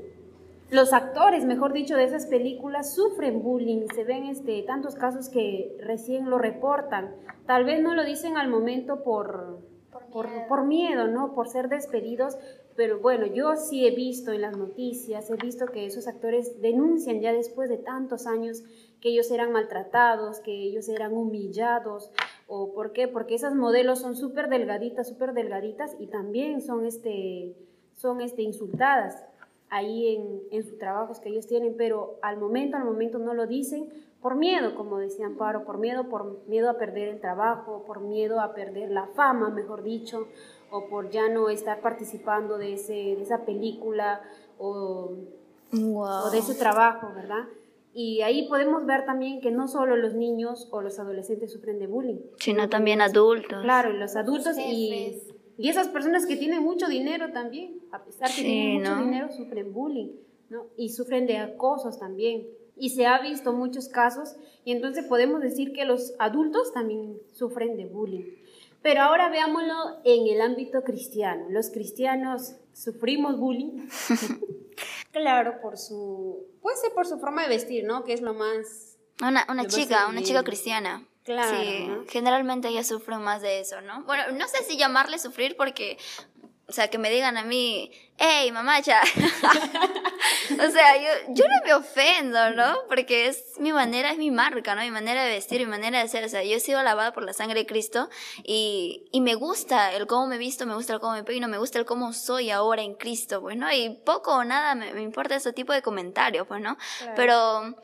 [0.71, 3.89] los actores, mejor dicho, de esas películas sufren bullying.
[3.97, 7.17] Se ven este, tantos casos que recién lo reportan.
[7.47, 9.59] Tal vez no lo dicen al momento por,
[9.91, 10.47] Por por, miedo.
[10.49, 11.35] por miedo, ¿no?
[11.35, 12.39] Por ser despedidos.
[12.77, 17.21] Pero bueno, yo sí he visto en las noticias, he visto que esos actores denuncian
[17.21, 18.63] ya después de tantos años
[19.01, 22.11] que ellos eran maltratados, que ellos eran humillados.
[22.47, 23.09] ¿O por qué?
[23.09, 27.57] Porque esas modelos son súper delgaditas, súper delgaditas y también son, este,
[27.95, 29.25] son este, insultadas
[29.69, 33.47] ahí en, en sus trabajos que ellos tienen, pero al momento, al momento no lo
[33.47, 33.89] dicen
[34.23, 38.41] por miedo, como decía Amparo, por miedo, por miedo a perder el trabajo, por miedo
[38.41, 40.29] a perder la fama, mejor dicho,
[40.73, 44.23] o por ya no estar participando de, ese, de esa película
[44.59, 45.13] o,
[45.73, 46.27] Wow.
[46.27, 47.45] o de ese trabajo, ¿verdad?
[47.95, 51.87] Y ahí podemos ver también que no solo los niños o los adolescentes sufren de
[51.87, 53.63] bullying, Sino también adultos.
[53.63, 55.19] Claro, los adultos y,
[55.59, 59.05] y esas personas que tienen mucho dinero también, a pesar que Sí, tienen mucho ¿no?
[59.05, 60.09] dinero, sufren bullying,
[60.51, 60.67] ¿no?
[60.77, 62.47] Y sufren de acosos también.
[62.77, 67.77] Y se ha visto muchos casos y entonces podemos decir que los adultos también sufren
[67.77, 68.25] de bullying.
[68.83, 71.47] Pero ahora veámoslo en el ámbito cristiano.
[71.51, 73.89] Los cristianos sufrimos bullying.
[75.13, 78.05] claro, por su puede ser por su forma de vestir, ¿no?
[78.05, 81.07] Que es lo más Una, una Lo más chica, una chica cristiana.
[81.25, 82.05] Claro, Sí, ¿no?
[82.09, 84.03] generalmente ellas sufren más de eso, ¿no?
[84.05, 85.97] Bueno, no sé si llamarle sufrir porque,
[86.69, 89.01] o sea, que me digan a mí, hey, mamacha.
[90.53, 92.77] o sea, yo, yo no me ofendo, ¿no?
[92.89, 94.83] Porque es mi manera, es mi marca, ¿no?
[94.83, 96.25] Mi manera de vestir, mi manera de ser.
[96.25, 98.09] O sea, yo he sido lavada por la sangre de Cristo
[98.45, 101.59] y, y me gusta el cómo me visto, me gusta el cómo me peino, me
[101.59, 103.71] gusta el cómo soy ahora en Cristo, pues, ¿no?
[103.73, 106.79] Y poco o nada me, me importa ese tipo de comentarios, pues, ¿no?
[106.99, 107.15] Claro.
[107.17, 107.77] Pero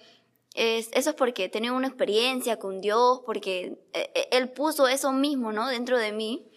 [0.55, 4.88] es, eso es porque he tenido una experiencia con Dios, porque eh, eh, Él puso
[4.88, 5.69] eso mismo, ¿no?
[5.69, 6.51] Dentro de mí.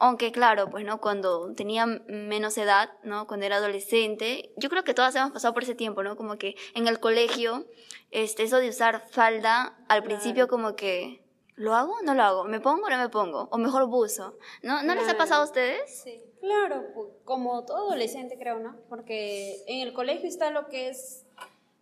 [0.00, 1.00] Aunque claro, pues, ¿no?
[1.00, 3.26] Cuando tenía menos edad, ¿no?
[3.26, 6.16] Cuando era adolescente, yo creo que todas hemos pasado por ese tiempo, ¿no?
[6.16, 7.66] Como que en el colegio,
[8.12, 11.20] este, eso de usar falda, al principio como que,
[11.56, 12.00] ¿lo hago?
[12.02, 12.44] No lo hago.
[12.44, 13.48] ¿Me pongo o no me pongo?
[13.50, 14.38] O mejor buzo.
[14.62, 16.02] ¿No, ¿no les ha pasado a ustedes?
[16.02, 16.22] Sí.
[16.40, 16.84] Claro,
[17.24, 18.76] como todo adolescente creo, ¿no?
[18.88, 21.26] Porque en el colegio está lo que es,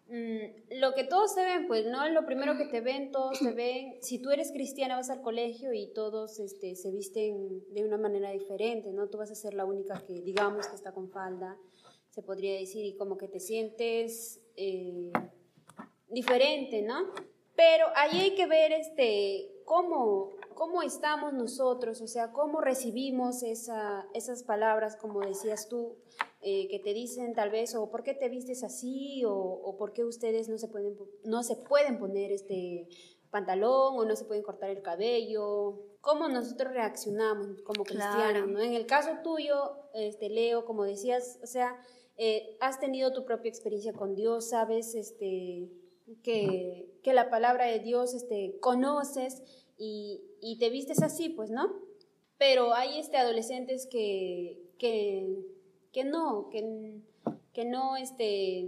[0.09, 2.09] mm, lo que todos se ven, pues, ¿no?
[2.09, 3.99] Lo primero que te ven, todos te ven.
[4.03, 8.31] Si tú eres cristiana vas al colegio y todos este, se visten de una manera
[8.31, 9.09] diferente, ¿no?
[9.09, 11.57] Tú vas a ser la única que, digamos, que está con falda,
[12.11, 15.13] se podría decir, y como que te sientes eh,
[16.09, 17.13] diferente, ¿no?
[17.55, 24.09] Pero ahí hay que ver este, cómo, cómo estamos nosotros, o sea, cómo recibimos esa,
[24.15, 25.97] esas palabras, como decías tú,
[26.41, 29.93] eh, que te dicen tal vez, o por qué te vistes así, o, o, por
[29.93, 32.89] qué ustedes no se pueden, no se pueden poner este
[33.31, 38.61] pantalón, o no se pueden cortar el cabello, cómo nosotros reaccionamos como cristianos, ¿no?
[38.61, 41.79] En el caso tuyo, este, Leo, como decías, o sea,
[42.17, 45.69] eh, has tenido tu propia experiencia con Dios, sabes, este,
[46.23, 49.43] que, que la palabra de Dios, este, conoces,
[49.79, 51.73] y, y, te vistes así, pues, ¿no?
[52.39, 55.39] Pero hay este, adolescentes que, que,
[55.93, 57.01] que no, que,
[57.53, 58.67] que no, este...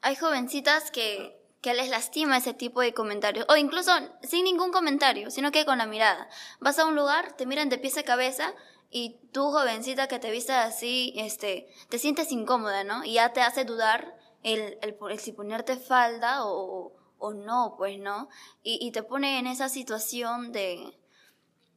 [0.00, 3.90] Hay jovencitas que, que les lastima ese tipo de comentarios, o incluso
[4.22, 6.28] sin ningún comentario, sino que con la mirada.
[6.60, 8.54] Vas a un lugar, te miran de pies a cabeza
[8.90, 13.02] y tú, jovencita que te vistes así, este, te sientes incómoda, ¿no?
[13.02, 16.92] Y ya te hace dudar el, el, el si ponerte falda o,
[17.24, 18.28] o no, pues no.
[18.62, 20.94] Y, y, te pone en esa situación de,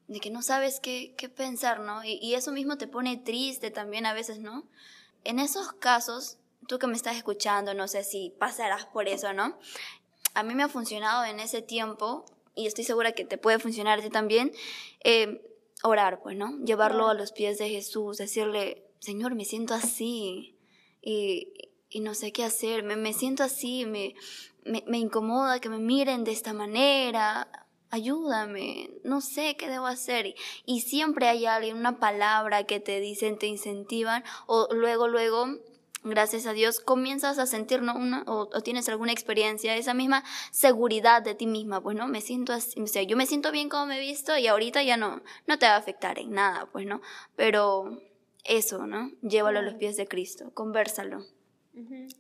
[0.08, 2.04] de que no sabes qué, qué pensar, ¿no?
[2.04, 4.68] Y, y, eso mismo te pone triste también a veces, ¿no?
[5.24, 9.58] En esos casos, tú que me estás escuchando, no sé si pasarás por eso, ¿no?
[10.34, 14.00] A mí me ha funcionado en ese tiempo, y estoy segura que te puede funcionar
[14.00, 14.52] a ti también,
[15.06, 15.42] eh,
[15.82, 16.58] orar, pues, ¿no?
[16.66, 20.58] Llevarlo a los pies de Jesús, decirle, Señor, me siento así,
[21.02, 21.54] y,
[21.90, 24.16] y no sé qué hacer, me, me siento así, me,
[24.66, 27.48] me, me, incomoda que me miren de esta manera,
[27.90, 30.28] ayúdame, no sé qué debo hacer.
[30.28, 35.48] Y, y, siempre hay alguien, una palabra que te dicen, te incentivan, o luego, luego,
[36.04, 37.96] gracias a Dios, comienzas a sentir, ¿no?
[37.96, 42.08] Una, o, o, tienes alguna experiencia, esa misma seguridad de ti misma, pues, ¿no?
[42.08, 44.84] Me siento así, o sea, yo me siento bien como me he visto y ahorita
[44.84, 47.02] ya no, no te va a afectar en nada, pues, ¿no?
[47.36, 48.02] Pero
[48.44, 49.12] eso, ¿no?
[49.22, 51.26] Llévalo a los pies de Cristo, conversalo.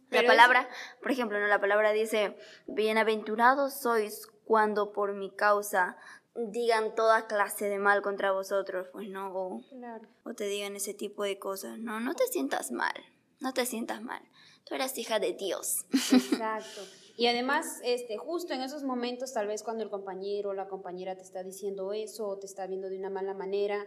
[0.10, 0.70] La palabra,
[1.02, 1.48] por ejemplo, ¿no?
[1.48, 5.98] la palabra dice, bienaventurados sois cuando por mi causa
[6.36, 10.08] digan toda clase de mal contra vosotros, pues no, o, claro.
[10.24, 11.80] o te digan ese tipo de cosas.
[11.80, 12.93] No, no te sientas mal,
[13.39, 14.22] no te sientas mal.
[14.65, 15.86] Tú eres hija de Dios.
[15.91, 16.82] Exacto.
[17.20, 21.15] Y además, este, justo en esos momentos, tal vez cuando el compañero o la compañera
[21.15, 23.84] te está diciendo eso o te está viendo de una mala manera,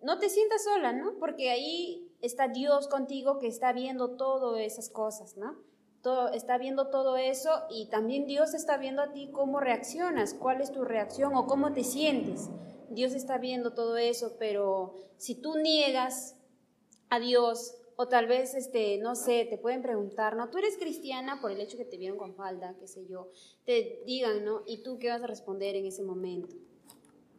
[0.00, 1.18] no te sientas sola, ¿no?
[1.18, 5.56] Porque ahí está Dios contigo que está viendo todas esas cosas, ¿no?
[6.02, 10.60] Todo, está viendo todo eso y también Dios está viendo a ti cómo reaccionas, cuál
[10.60, 12.48] es tu reacción o cómo te sientes.
[12.90, 16.36] Dios está viendo todo eso, pero si tú niegas
[17.10, 20.50] a Dios o tal vez, este, no sé, te pueden preguntar, ¿no?
[20.50, 23.32] Tú eres cristiana por el hecho que te vieron con falda, qué sé yo,
[23.64, 24.62] te digan, ¿no?
[24.66, 26.54] ¿Y tú qué vas a responder en ese momento?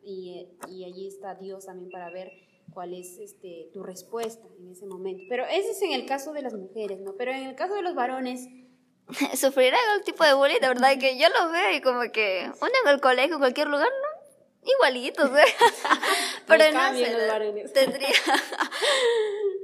[0.04, 4.86] Y, y allí está Dios también para ver cuál es este, tu respuesta en ese
[4.86, 5.23] momento.
[5.29, 7.15] Pero ese es en el caso de las mujeres, ¿no?
[7.17, 8.47] Pero en el caso de los varones...
[9.36, 12.71] Sufrirá algún tipo de bullying, de verdad que yo lo veo y como que uno
[12.86, 14.69] en el colegio, en cualquier lugar, ¿no?
[14.71, 15.43] Igualitos, ¿eh?
[16.47, 17.73] Pero no, sé, los varones.
[17.73, 18.10] tendría...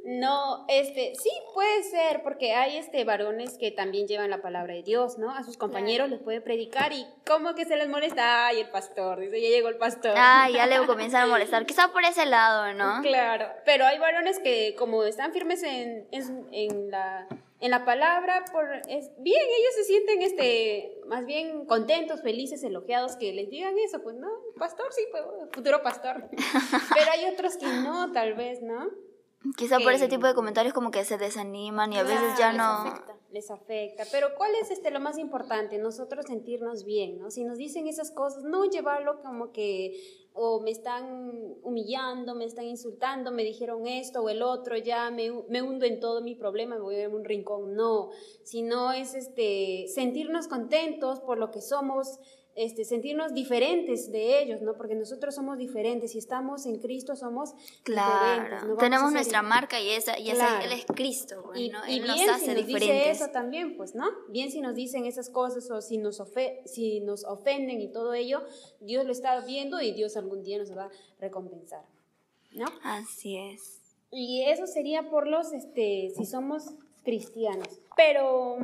[0.06, 4.84] No, este, sí puede ser, porque hay este varones que también llevan la palabra de
[4.84, 5.32] Dios, ¿no?
[5.32, 6.16] A sus compañeros claro.
[6.16, 8.48] les puede predicar y ¿cómo que se les molesta?
[8.48, 10.14] Ay, el pastor, dice, ya llegó el pastor.
[10.16, 13.02] Ah, ya le comienzan a molestar, quizá por ese lado, ¿no?
[13.02, 17.28] Claro, pero hay varones que como están firmes en, en, en la
[17.62, 23.16] en la palabra, por, es, bien, ellos se sienten este, más bien contentos, felices, elogiados,
[23.16, 26.30] que les digan eso, pues no, pastor sí, pues, futuro pastor.
[26.94, 28.90] Pero hay otros que no, tal vez, ¿no?
[29.58, 32.58] Quizá por ese tipo de comentarios como que se desaniman y a veces ya les
[32.58, 32.64] no...
[32.64, 34.04] Afecta, les afecta.
[34.12, 35.78] Pero ¿cuál es este lo más importante?
[35.78, 37.30] Nosotros sentirnos bien, ¿no?
[37.30, 42.66] Si nos dicen esas cosas, no llevarlo como que o me están humillando, me están
[42.66, 46.76] insultando, me dijeron esto o el otro, ya me, me hundo en todo mi problema,
[46.76, 47.74] me voy a un rincón.
[47.74, 48.10] No,
[48.44, 52.20] sino es este, sentirnos contentos por lo que somos,
[52.56, 54.76] este, sentirnos diferentes de ellos, ¿no?
[54.76, 56.14] Porque nosotros somos diferentes.
[56.14, 58.44] Si estamos en Cristo, somos claro.
[58.44, 58.70] diferentes.
[58.70, 58.78] ¿no?
[58.78, 60.66] Tenemos nuestra marca y esa, y esa claro.
[60.66, 63.08] Él es Cristo, bueno, y, y Él nos bien hace si nos diferentes.
[63.08, 64.06] dice eso también, pues, ¿no?
[64.30, 68.14] Bien si nos dicen esas cosas o si nos, ofe si nos ofenden y todo
[68.14, 68.44] ello,
[68.80, 71.84] Dios lo está viendo y Dios algún día nos va a recompensar,
[72.54, 72.66] ¿no?
[72.84, 73.82] Así es.
[74.12, 76.70] Y eso sería por los, este, si somos
[77.04, 77.68] cristianos.
[77.98, 78.58] Pero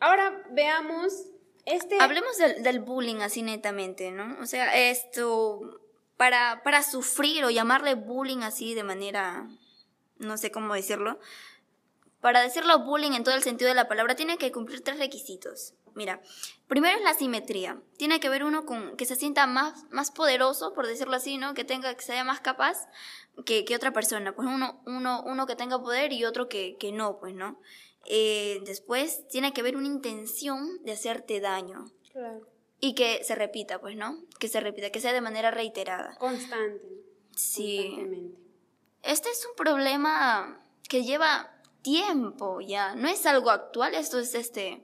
[0.00, 1.26] ahora veamos
[1.68, 2.00] este...
[2.00, 4.36] Hablemos del, del, bullying así netamente, ¿no?
[4.40, 5.80] O sea, esto,
[6.16, 9.48] para, para sufrir o llamarle bullying así de manera,
[10.18, 11.18] no sé cómo decirlo,
[12.20, 15.74] para decirlo bullying en todo el sentido de la palabra, tiene que cumplir tres requisitos.
[15.94, 16.20] Mira,
[16.68, 17.80] primero es la simetría.
[17.96, 21.54] Tiene que haber uno con, que se sienta más, más poderoso, por decirlo así, ¿no?
[21.54, 22.88] Que tenga, que sea más capaz
[23.44, 24.32] que, que otra persona.
[24.34, 27.58] Pues uno, uno, uno que tenga poder y otro que, que no, pues, ¿no?
[28.10, 31.84] Eh, después tiene que haber una intención de hacerte daño.
[32.10, 32.48] Claro.
[32.80, 34.18] y que se repita, pues, ¿no?
[34.40, 36.16] Que se repita, que sea de manera reiterada.
[36.18, 36.86] Constante.
[37.36, 37.76] Sí.
[37.76, 38.40] Constantemente.
[39.02, 44.82] Este es un problema que lleva tiempo ya, no es algo actual, esto es este,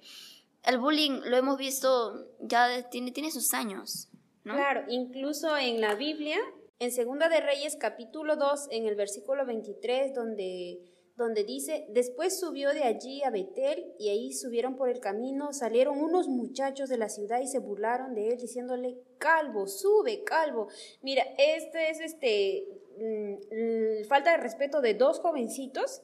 [0.64, 4.08] el bullying lo hemos visto ya, tiene, tiene sus años,
[4.44, 4.54] ¿no?
[4.54, 6.38] Claro, incluso en la Biblia,
[6.78, 10.80] en Segunda de Reyes capítulo 2, en el versículo 23, donde,
[11.16, 16.00] donde dice, después subió de allí a Betel y ahí subieron por el camino, salieron
[16.00, 20.68] unos muchachos de la ciudad y se burlaron de él diciéndole, calvo, sube, calvo.
[21.02, 22.66] Mira, este es este,
[22.98, 26.02] mm, mm, falta de respeto de dos jovencitos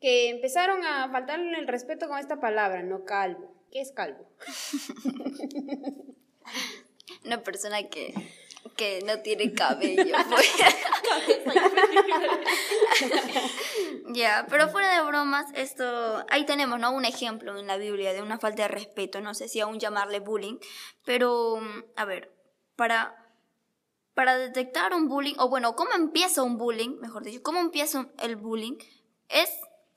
[0.00, 3.54] que empezaron a faltarle el respeto con esta palabra, no calvo.
[3.70, 4.26] ¿Qué es calvo?
[7.24, 8.14] Una persona que,
[8.76, 10.16] que no tiene cabello.
[10.30, 10.52] pues.
[14.12, 16.90] Ya, pero fuera de bromas, esto, ahí tenemos, ¿no?
[16.92, 20.20] Un ejemplo en la Biblia de una falta de respeto, no sé si aún llamarle
[20.20, 20.58] bullying,
[21.04, 22.32] pero, mm, a ver,
[22.76, 23.14] para,
[24.14, 26.98] para detectar un bullying, o bueno, ¿cómo empieza un bullying?
[27.00, 28.78] Mejor dicho, ¿cómo empieza el bullying?
[29.28, 29.50] Es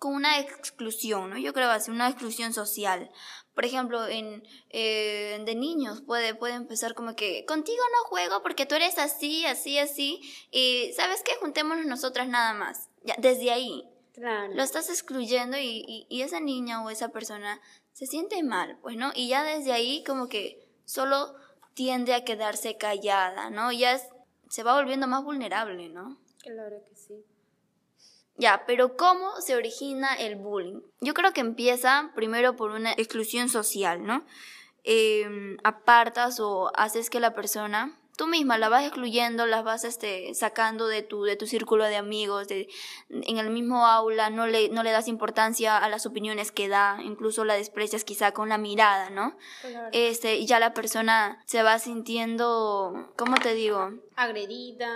[0.04, 1.38] con una exclusión, ¿no?
[1.38, 3.10] Yo creo así, una exclusión social.
[3.56, 8.66] Por ejemplo, en eh, de niños puede, puede empezar como que contigo no juego porque
[8.66, 10.20] tú eres así, así, así,
[10.52, 11.32] y ¿sabes qué?
[11.40, 12.90] Juntémonos nosotras nada más.
[13.06, 14.54] Ya, desde ahí, Claro.
[14.54, 17.62] lo estás excluyendo y, y, y esa niña o esa persona
[17.94, 19.12] se siente mal, pues, ¿no?
[19.16, 21.34] Y ya desde ahí como que solo
[21.76, 23.72] tiende a quedarse callada, ¿no?
[23.72, 24.10] Ya es-
[24.50, 26.18] se va volviendo más vulnerable, ¿no?
[26.40, 27.24] Claro que sí.
[28.36, 30.82] Ya, pero ¿cómo se origina el bullying?
[31.02, 34.26] Yo creo que empieza primero por una exclusión social, ¿no?
[34.84, 40.34] Eh, apartas o haces que la persona, tú misma la vas excluyendo, la vas este,
[40.34, 42.68] sacando de tu, de tu círculo de amigos, de,
[43.10, 46.98] en el mismo aula, no le, no le das importancia a las opiniones que da,
[47.04, 49.38] incluso la desprecias quizá con la mirada, ¿no?
[49.62, 49.90] Claro.
[49.94, 53.92] Este, y ya la persona se va sintiendo, ¿cómo te digo?
[54.16, 54.90] Agredida.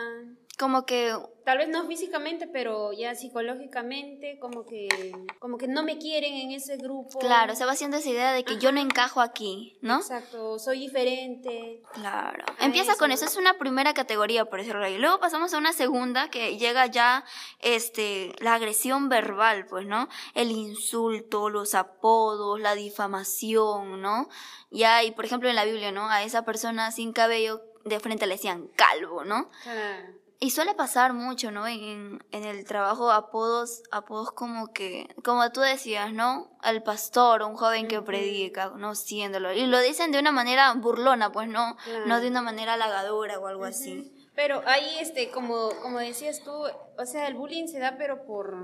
[0.57, 1.13] Como que
[1.47, 6.51] Tal vez no físicamente, pero ya psicológicamente, como que, como que no me quieren en
[6.51, 7.19] ese grupo.
[7.19, 9.99] Claro, se va haciendo esa idea de que yo no encajo aquí, ¿no?
[9.99, 11.81] Exacto, soy diferente.
[11.93, 12.43] Claro.
[12.59, 12.99] Empieza eso.
[12.99, 14.97] con eso, es una primera categoría, por decirlo ahí.
[14.97, 17.23] Luego pasamos a una segunda que llega ya
[17.59, 20.09] este la agresión verbal, pues, ¿no?
[20.33, 24.27] El insulto, los apodos, la difamación, ¿no?
[24.69, 26.09] Ya, y por ejemplo en la Biblia, ¿no?
[26.09, 29.49] A esa persona sin cabello de frente le decían calvo, ¿no?
[29.63, 30.26] Claro.
[30.39, 31.67] Y suele pasar mucho, ¿no?
[31.67, 36.55] En, en el trabajo apodos, apodos como que, como tú decías, ¿no?
[36.61, 39.51] Al pastor, un joven que predica, no siéndolo.
[39.51, 43.47] Y lo dicen de una manera burlona, pues no, no de una manera halagadora o
[43.47, 44.13] algo así.
[44.35, 48.55] Pero ahí, este, como, como decías tú, o sea, el bullying se da, pero por,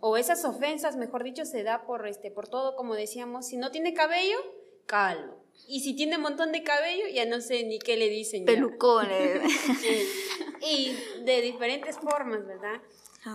[0.00, 3.70] o esas ofensas, mejor dicho, se da por, este, por todo, como decíamos, si no
[3.70, 4.36] tiene cabello,
[4.84, 5.35] calvo.
[5.68, 8.42] Y si tiene un montón de cabello, ya no sé ni qué le dicen.
[8.42, 8.46] ya.
[8.46, 9.42] Pelucones.
[10.60, 12.80] y de diferentes formas, ¿verdad?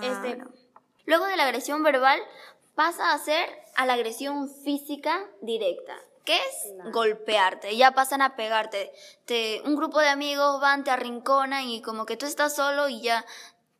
[0.02, 0.52] Este, Claro.
[1.06, 2.20] Luego de la agresión verbal
[2.76, 5.98] pasa a ser a la agresión física directa.
[6.24, 6.92] ¿Qué es?
[6.94, 7.76] Golpearte.
[7.76, 8.92] Ya pasan a pegarte.
[9.26, 13.02] Te, un grupo de amigos van, te arrinconan y como que tú estás solo y
[13.02, 13.26] ya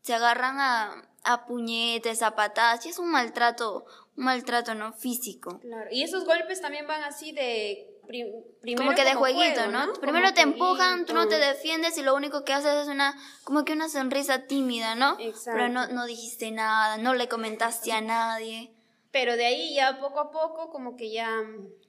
[0.02, 2.86] se agarran a, a puñetes, a patadas.
[2.86, 3.86] Y es un maltrato,
[4.18, 5.60] un maltrato no físico.
[5.60, 5.90] Claro.
[5.92, 7.88] Y esos golpes también van así de...
[8.12, 9.94] pri- primero como que de jueguito, juego, ¿no?
[9.94, 13.64] Primero te empujan, tú no te defiendes y lo único que haces es una, como
[13.64, 15.16] que una sonrisa tímida, ¿no?
[15.20, 15.52] Exacto.
[15.54, 18.72] Pero no, no dijiste nada, no le comentaste a nadie.
[19.12, 21.30] Pero de ahí ya poco a poco como que ya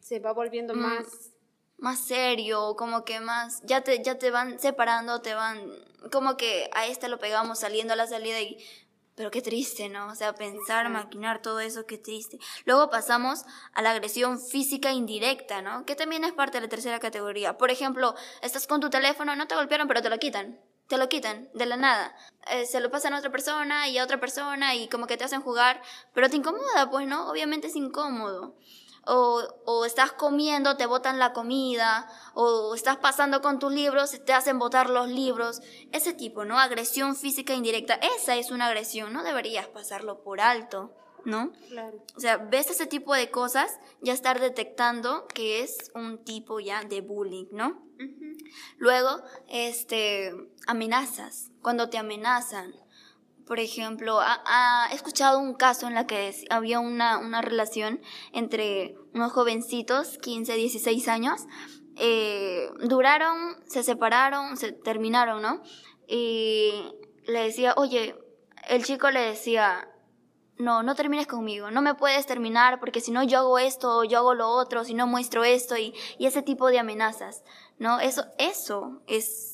[0.00, 0.78] se va volviendo Mm.
[0.78, 1.06] más...
[1.78, 5.60] más serio, como que más, ya te, ya te van separando, te van,
[6.12, 8.58] como que a este lo pegamos saliendo a la salida y,
[9.14, 10.08] pero qué triste, ¿no?
[10.08, 12.38] O sea, pensar, maquinar todo eso, qué triste.
[12.64, 13.44] Luego pasamos
[13.74, 15.84] a la agresión física indirecta, ¿no?
[15.84, 17.58] Que también es parte de la tercera categoría.
[17.58, 20.58] Por ejemplo, estás con tu teléfono, no te golpearon, pero te lo quitan.
[20.88, 22.14] Te lo quitan, de la nada.
[22.50, 25.24] Eh, se lo pasan a otra persona y a otra persona y como que te
[25.24, 25.80] hacen jugar,
[26.12, 27.30] pero te incomoda, pues, ¿no?
[27.30, 28.56] Obviamente es incómodo
[29.06, 34.32] o, o estás comiendo, te botan la comida, o estás pasando con tus libros, te
[34.32, 35.60] hacen botar los libros,
[35.92, 36.58] ese tipo, ¿no?
[36.58, 41.52] Agresión física indirecta, esa es una agresión, no deberías pasarlo por alto, ¿no?
[41.68, 42.02] Claro.
[42.16, 46.82] O sea, ves ese tipo de cosas, ya estar detectando que es un tipo ya
[46.84, 47.82] de bullying, ¿no?
[48.78, 50.32] Luego, este,
[50.66, 52.74] amenazas, cuando te amenazan.
[53.46, 58.00] Por ejemplo, ha, escuchado un caso en la que había una, una relación
[58.32, 61.46] entre unos jovencitos, 15, 16 años,
[61.96, 65.62] eh, duraron, se separaron, se terminaron, ¿no?
[66.06, 66.72] Y
[67.26, 68.16] le decía, oye,
[68.68, 69.88] el chico le decía,
[70.56, 74.18] no, no termines conmigo, no me puedes terminar porque si no yo hago esto, yo
[74.18, 77.42] hago lo otro, si no muestro esto y, y ese tipo de amenazas,
[77.78, 78.00] ¿no?
[78.00, 79.51] Eso, eso es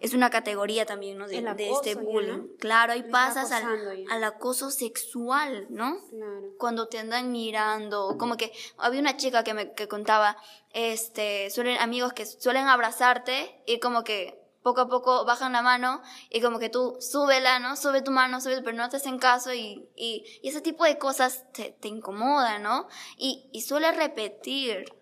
[0.00, 1.26] es una categoría también, ¿no?
[1.26, 2.38] De, de este bullying.
[2.38, 2.46] ¿no?
[2.58, 5.98] Claro, ahí pasas al, al acoso sexual, ¿no?
[6.10, 6.42] Claro.
[6.58, 10.36] Cuando te andan mirando, como que había una chica que me que contaba,
[10.70, 16.02] este, suelen amigos que suelen abrazarte y como que poco a poco bajan la mano
[16.28, 17.76] y como que tú súbela, ¿no?
[17.76, 20.98] Sube tu mano, sube, pero no te hacen caso y, y, y ese tipo de
[20.98, 22.88] cosas te, te incomodan, ¿no?
[23.16, 24.92] Y, y suele repetir.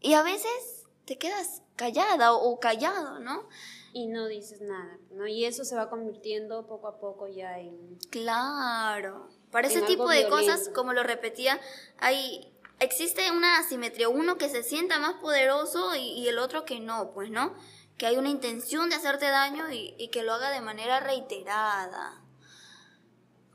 [0.00, 3.46] Y a veces te quedas callada o, o callado, ¿no?
[3.96, 5.24] Y no dices nada, ¿no?
[5.28, 7.96] Y eso se va convirtiendo poco a poco ya en...
[8.10, 9.28] Claro.
[9.52, 10.72] Para ese tipo de cosas, violento.
[10.74, 11.60] como lo repetía,
[11.98, 16.80] hay existe una asimetría, uno que se sienta más poderoso y, y el otro que
[16.80, 17.54] no, pues, ¿no?
[17.96, 22.20] Que hay una intención de hacerte daño y, y que lo haga de manera reiterada.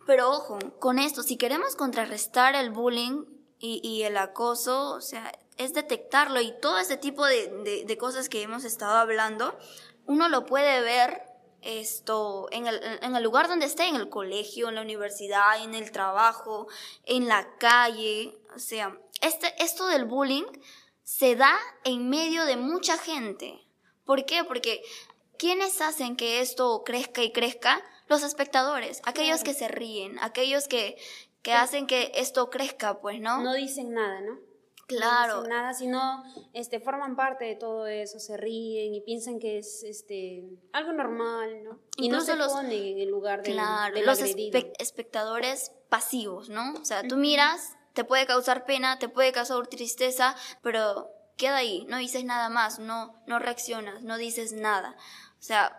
[0.08, 3.26] Pero ojo, con esto, si queremos contrarrestar el bullying
[3.60, 7.98] y, y el acoso, o sea, es detectarlo y todo ese tipo de, de- de
[7.98, 9.54] cosas que hemos estado hablando,
[10.10, 11.22] uno lo puede ver
[11.62, 15.76] esto en el, en el lugar donde esté, en el colegio, en la universidad, en
[15.76, 16.68] el trabajo,
[17.06, 18.36] en la calle.
[18.56, 20.46] O sea, este, esto del bullying
[21.04, 23.68] se da en medio de mucha gente.
[24.04, 24.44] ¿Por qué?
[24.44, 24.82] Porque
[25.38, 27.80] ¿quiénes hacen que esto crezca y crezca?
[28.08, 30.98] Los espectadores, aquellos que se ríen, aquellos que,
[31.44, 33.44] que hacen que esto crezca, pues, ¿no?
[33.44, 34.49] No dicen nada, ¿no?
[34.90, 35.42] Claro.
[35.44, 36.24] No nada, sino
[36.54, 41.64] este, forman parte de todo eso, se ríen y piensan que es este, algo normal,
[41.64, 41.80] ¿no?
[41.96, 44.20] Y no se los- ponen en el lugar del, Claro, del los
[44.80, 46.74] espectadores pasivos, ¿no?
[46.74, 51.86] O sea, tú miras, te puede causar pena, te puede causar tristeza, pero queda ahí,
[51.88, 54.96] no dices nada más, no, no reaccionas, no dices nada.
[55.40, 55.76] O sea,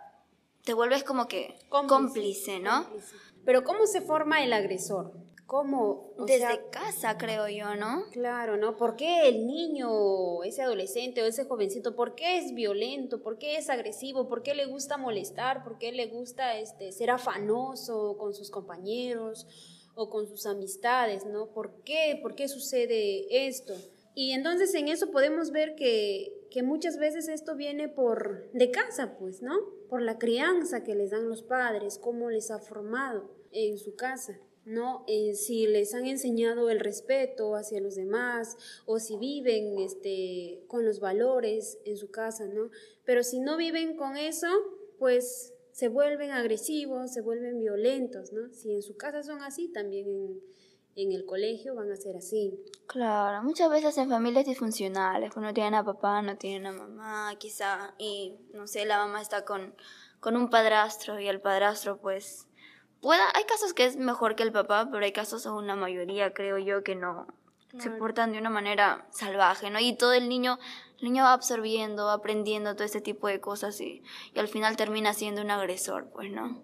[0.64, 2.84] te vuelves como que cómplice, ¿no?
[2.84, 3.16] Cómplice.
[3.44, 5.12] Pero ¿cómo se forma el agresor?
[5.50, 6.12] ¿Cómo?
[6.16, 8.04] O Desde sea, casa, creo yo, ¿no?
[8.12, 8.76] Claro, ¿no?
[8.76, 13.20] ¿Por qué el niño, ese adolescente o ese jovencito, por qué es violento?
[13.20, 14.28] ¿Por qué es agresivo?
[14.28, 15.64] ¿Por qué le gusta molestar?
[15.64, 19.48] ¿Por qué le gusta este, ser afanoso con sus compañeros
[19.96, 21.48] o con sus amistades, ¿no?
[21.48, 22.16] ¿Por qué?
[22.22, 23.74] ¿Por qué sucede esto?
[24.14, 29.16] Y entonces en eso podemos ver que, que muchas veces esto viene por de casa,
[29.18, 29.56] pues, ¿no?
[29.88, 34.38] Por la crianza que les dan los padres, cómo les ha formado en su casa.
[34.70, 35.04] ¿No?
[35.06, 38.56] Eh, si les han enseñado el respeto hacia los demás
[38.86, 42.70] o si viven este, con los valores en su casa, ¿no?
[43.04, 44.46] Pero si no viven con eso,
[44.98, 48.52] pues se vuelven agresivos, se vuelven violentos, ¿no?
[48.52, 50.40] Si en su casa son así, también en,
[50.96, 52.58] en el colegio van a ser así.
[52.86, 57.34] Claro, muchas veces en familias disfuncionales, cuando no tienen a papá, no tienen a mamá,
[57.38, 59.74] quizá, y no sé, la mamá está con,
[60.20, 62.46] con un padrastro y el padrastro pues
[63.00, 66.32] pueda, hay casos que es mejor que el papá, pero hay casos aún la mayoría
[66.34, 67.26] creo yo que no
[67.78, 69.78] se portan de una manera salvaje, ¿no?
[69.78, 70.58] Y todo el niño,
[70.98, 74.02] el niño va absorbiendo, aprendiendo todo este tipo de cosas y,
[74.34, 76.60] y al final termina siendo un agresor, pues, ¿no?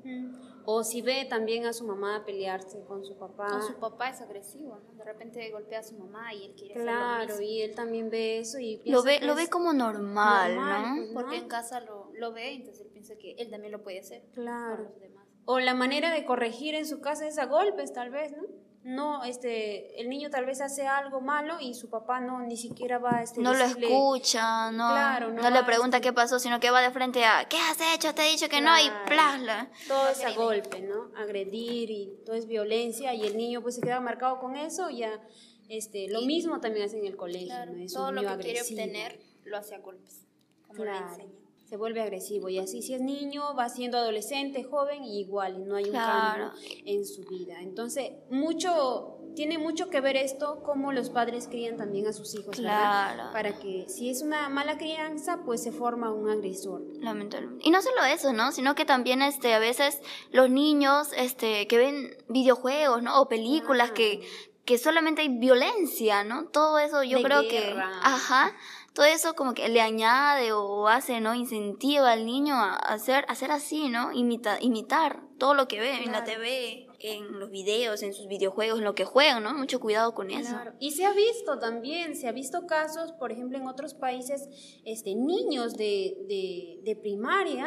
[0.64, 3.46] O si ve también a su mamá pelearse con su papá.
[3.51, 4.94] Con su papá es agresivo, ¿no?
[4.99, 7.40] De repente golpea a su mamá y él quiere hacer lo Claro, mismo.
[7.42, 10.83] y él también ve eso y Lo ve, que lo es ve como normal, normal,
[10.88, 10.96] ¿no?
[10.96, 11.42] pues, Porque ¿no?
[11.44, 14.25] en casa lo, lo ve, entonces él piensa que él también lo puede hacer.
[14.35, 14.75] Claro.
[14.79, 15.26] Con los demás.
[15.46, 18.42] O la manera de corregir en su casa es a golpes, tal vez, ¿no?
[18.82, 22.98] No, este, el niño tal vez hace algo malo y su papá no, ni siquiera
[22.98, 26.38] va a este, no lo escucha, no, Claro, no, no le pregunta este- qué pasó,
[26.38, 28.14] sino que va de frente a ¿qué has hecho?
[28.14, 29.04] Te he dicho que no y Claro.
[29.06, 29.70] plasla.
[29.88, 31.11] Todo es a golpe, ¿no?
[31.16, 34.98] Agredir y todo es violencia y el niño pues se queda marcado con eso y
[34.98, 35.20] ya,
[35.68, 37.82] este, lo mismo también hace en el colegio, Claro, ¿no?
[37.82, 38.80] Es todo un lo que quiere agresivo.
[38.82, 40.26] obtener lo hace a golpes,
[40.68, 41.09] como le Claro.
[41.09, 41.45] enseña.
[41.68, 45.64] Se vuelve agresivo y así si es niño va siendo adolescente, joven y igual, y
[45.64, 46.52] no hay un Claro.
[46.52, 47.57] cambio en su vida.
[47.61, 52.57] Entonces, mucho tiene mucho que ver esto cómo los padres crían también a sus hijos,
[52.57, 53.14] ¿verdad?
[53.14, 53.33] Claro.
[53.33, 56.81] Para que si es una mala crianza, pues se forma un agresor.
[57.00, 57.62] Lamentablemente.
[57.68, 58.50] Y no solo eso, ¿no?
[58.52, 60.00] Sino que también este a veces
[60.31, 63.20] los niños este que ven videojuegos, ¿no?
[63.20, 64.22] O películas que
[64.64, 66.47] que solamente hay violencia, ¿no?
[66.49, 67.91] Todo eso yo De creo guerra.
[67.93, 68.53] que ajá,
[68.97, 71.34] todo eso como que le añade o hace, ¿no?
[71.34, 74.11] Incentiva al niño a hacer a hacer así, ¿no?
[74.11, 78.78] Imita, imitar todo lo que ve en la TV, en los videos, en sus videojuegos,
[78.78, 79.53] en lo que juegan, ¿no?
[79.53, 80.53] Mucho cuidado con eso.
[80.53, 80.72] Claro.
[80.80, 84.49] Y se ha visto también, se ha visto casos, por ejemplo, en otros países,
[84.86, 87.66] este, niños de, de, de primaria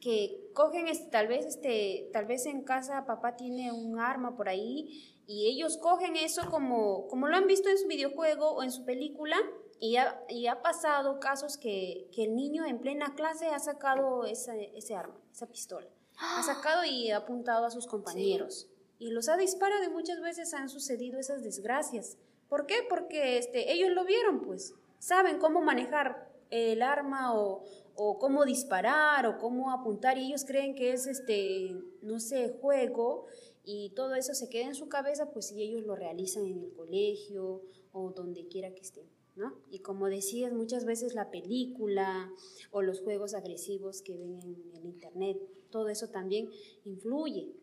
[0.00, 4.48] que cogen, este, tal vez, este, tal vez en casa papá tiene un arma por
[4.48, 8.72] ahí y ellos cogen eso como, como lo han visto en su videojuego o en
[8.72, 9.36] su película
[9.80, 14.24] y ha, y ha pasado casos que, que el niño en plena clase ha sacado
[14.24, 15.88] ese, ese arma, esa pistola.
[16.18, 18.68] Ha sacado y ha apuntado a sus compañeros.
[18.98, 22.16] y los ha disparado y muchas veces han sucedido esas desgracias.
[22.48, 22.76] ¿Por qué?
[22.88, 27.64] Porque este, ellos lo vieron, pues, saben cómo manejar el arma o,
[27.96, 33.26] o cómo disparar o cómo apuntar y ellos creen que es este, no sé, juego
[33.64, 36.72] y todo eso se queda en su cabeza, pues si ellos lo realizan en el
[36.72, 37.62] colegio
[37.92, 39.15] o donde quiera que estén.
[39.36, 39.52] ¿No?
[39.70, 42.32] Y como decías, muchas veces la película
[42.70, 45.38] o los juegos agresivos que ven en el internet,
[45.70, 46.48] todo eso también
[46.84, 47.54] influye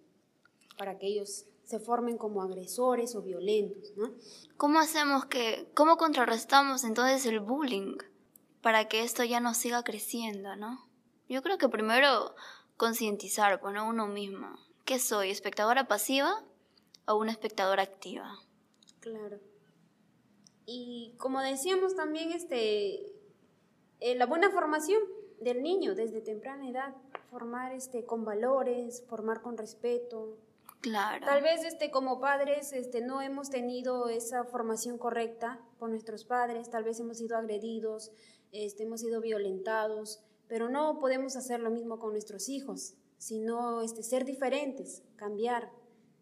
[0.78, 4.14] para que ellos se formen como agresores o violentos, ¿no?
[4.56, 7.98] ¿Cómo hacemos que, cómo contrarrestamos entonces el bullying?
[8.64, 10.88] para que esto ya no siga creciendo, ¿no?
[11.28, 12.34] Yo creo que primero
[12.78, 14.58] concientizar, pues, uno mismo.
[14.86, 15.30] ¿Qué soy?
[15.30, 16.44] ¿Espectadora pasiva
[17.06, 18.40] o una espectadora activa?
[19.02, 19.40] Claro.
[20.66, 23.14] Y como decíamos también, este,
[24.00, 25.02] eh, la buena formación
[25.42, 26.96] del niño desde temprana edad,
[27.30, 30.38] formar este, con valores, formar con respeto.
[30.82, 31.26] Claro.
[31.26, 36.70] Tal vez este, como padres este, no hemos tenido esa formación correcta por nuestros padres,
[36.70, 38.12] tal vez hemos sido agredidos,
[38.52, 44.04] este, hemos sido violentados, pero no podemos hacer lo mismo con nuestros hijos, sino este,
[44.04, 45.72] ser diferentes, cambiar,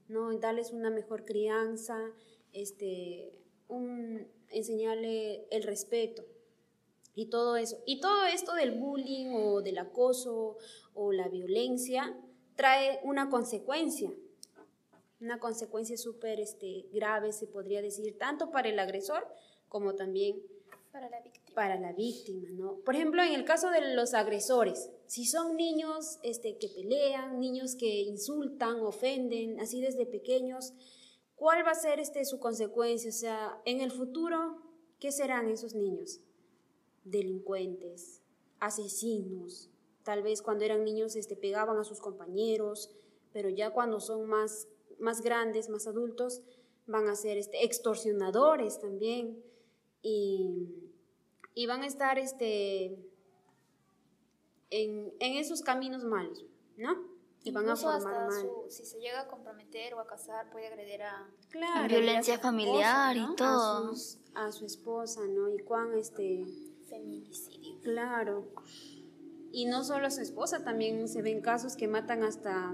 [0.08, 0.32] ¿no?
[0.38, 1.98] darles una mejor crianza,
[2.54, 3.41] este,
[3.72, 6.24] un, enseñarle el respeto
[7.16, 7.78] y todo eso.
[7.86, 10.58] Y todo esto del bullying o del acoso
[10.94, 12.16] o la violencia
[12.56, 14.12] trae una consecuencia,
[15.20, 19.28] una consecuencia súper este, grave, se podría decir, tanto para el agresor
[19.68, 20.42] como también
[20.92, 21.56] para la víctima.
[21.56, 22.76] Para la víctima, ¿no?
[22.86, 27.76] Por ejemplo, en el caso de los agresores, si son niños este, que pelean, niños
[27.76, 30.74] que insultan, ofenden, así desde pequeños,
[31.42, 33.10] ¿cuál va a ser este, su consecuencia?
[33.10, 34.62] O sea, en el futuro,
[35.00, 36.20] ¿qué serán esos niños?
[37.04, 38.22] Delincuentes,
[38.60, 39.72] asesinos,
[40.04, 42.92] tal vez cuando eran niños este, pegaban a sus compañeros,
[43.34, 44.68] pero ya cuando son más,
[45.00, 46.44] más grandes, más adultos,
[46.86, 49.44] van a ser este, extorsionadores también
[50.04, 50.70] y,
[51.66, 53.00] van a estar este,
[54.70, 56.46] en, esos caminos malos,
[56.78, 57.11] ¿no?
[57.44, 58.50] Y van a formar mal.
[58.70, 61.28] si se llega a comprometer o a casar, puede agredir a...
[61.50, 63.94] Claro, violencia familiar y todo.
[64.36, 65.50] A, su esposa, ¿no?
[65.50, 66.46] Y cuán este...
[66.88, 67.80] Feminicidio.
[67.84, 68.48] Claro.
[69.54, 72.74] Y no solo a su esposa, también se ven casos que matan hasta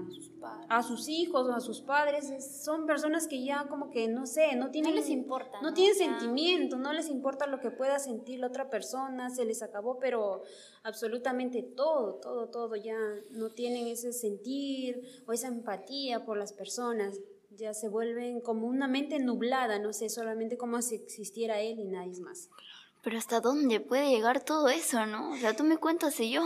[0.68, 2.32] a sus hijos o a sus padres.
[2.64, 4.94] son personas que ya como que, no sé, no tienen...
[4.94, 5.60] les importa.
[5.60, 9.62] No, tienen sentimiento, no les importa lo que pueda sentir la otra persona, se les
[9.62, 10.42] acabó, pero
[10.84, 12.98] absolutamente todo, todo, todo, ya
[13.32, 17.18] no tienen ese sentir o esa empatía por las personas.
[17.50, 21.86] Ya se vuelven como una mente nublada, no sé, solamente como si existiera él y
[21.86, 22.50] nadie más.
[23.02, 25.30] Pero hasta dónde puede llegar todo eso, ¿no?
[25.30, 26.42] O sea, tú me cuentas y yo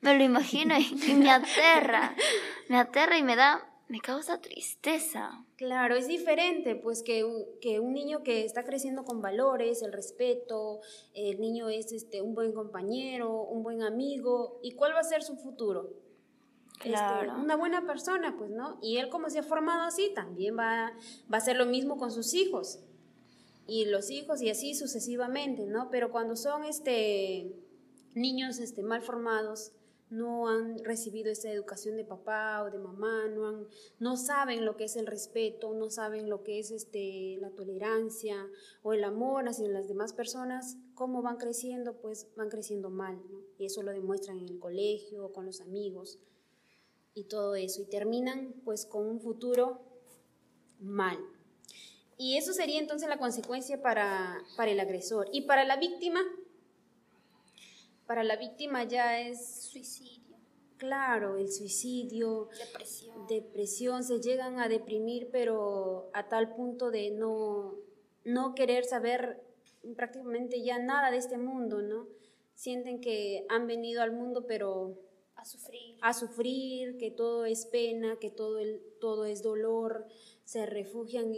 [0.00, 2.14] me lo imagino y, me aterra.
[2.68, 5.44] Me aterra y me da, me causa tristeza.
[5.56, 7.24] Claro, es diferente, pues que,
[7.60, 10.80] que un niño que está creciendo con valores, el respeto,
[11.14, 15.22] el niño es este, un buen compañero, un buen amigo, ¿y cuál va a ser
[15.22, 15.90] su futuro?
[16.78, 17.36] Este, claro.
[17.38, 18.78] una buena persona, pues, ¿no?
[18.82, 20.92] Y él como se ha formado así, también va,
[21.32, 22.80] va a hacer lo mismo con sus hijos
[23.66, 25.88] y los hijos y así sucesivamente, ¿no?
[25.90, 27.54] Pero cuando son este,
[28.14, 29.72] niños este, mal formados,
[30.10, 33.66] no han recibido esa educación de papá o de mamá, no, han,
[33.98, 38.36] no saben lo que es el respeto, no saben lo que es este, la tolerancia
[38.82, 43.40] o el amor hacia las demás personas, cómo van creciendo, pues van creciendo mal, ¿no?
[43.58, 46.18] Y eso lo demuestran en el colegio, con los amigos
[47.14, 49.80] y todo eso, y terminan pues con un futuro
[50.80, 51.18] mal.
[52.16, 55.28] Y eso sería entonces la consecuencia para, para el agresor.
[55.32, 56.20] Y para la víctima,
[58.06, 60.24] para la víctima ya es suicidio.
[60.76, 63.26] Claro, el suicidio, depresión.
[63.26, 67.74] depresión, se llegan a deprimir, pero a tal punto de no,
[68.24, 69.40] no querer saber
[69.96, 72.08] prácticamente ya nada de este mundo, ¿no?
[72.54, 74.98] Sienten que han venido al mundo, pero
[75.36, 75.96] a sufrir.
[76.02, 80.06] A sufrir, que todo es pena, que todo, el, todo es dolor,
[80.44, 81.32] se refugian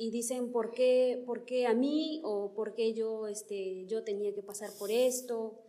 [0.00, 4.32] y dicen por qué, por qué a mí o por qué yo, este, yo tenía
[4.32, 5.60] que pasar por esto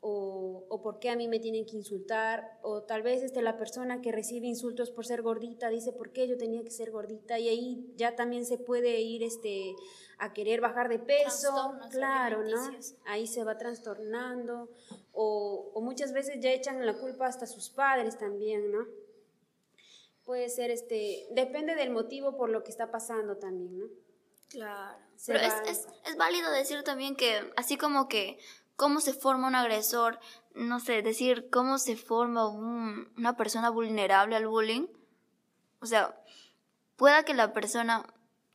[0.00, 3.58] o, o, por qué a mí me tienen que insultar o tal vez este, la
[3.58, 7.38] persona que recibe insultos por ser gordita dice por qué yo tenía que ser gordita
[7.38, 9.74] y ahí ya también se puede ir este,
[10.16, 12.70] a querer bajar de peso, claro, ¿no?
[13.04, 14.70] Ahí se va trastornando.
[15.12, 18.86] O, o muchas veces ya echan la culpa hasta sus padres también, ¿no?
[20.26, 23.86] Puede ser, este, depende del motivo por lo que está pasando también, ¿no?
[24.50, 24.98] Claro.
[25.26, 28.38] Pero es, es, es, válido decir también que, así como que,
[28.76, 30.18] cómo se forma un agresor,
[30.54, 34.86] no sé, decir cómo se forma un, una persona vulnerable al bullying.
[35.80, 36.20] O sea,
[36.96, 38.06] pueda que la persona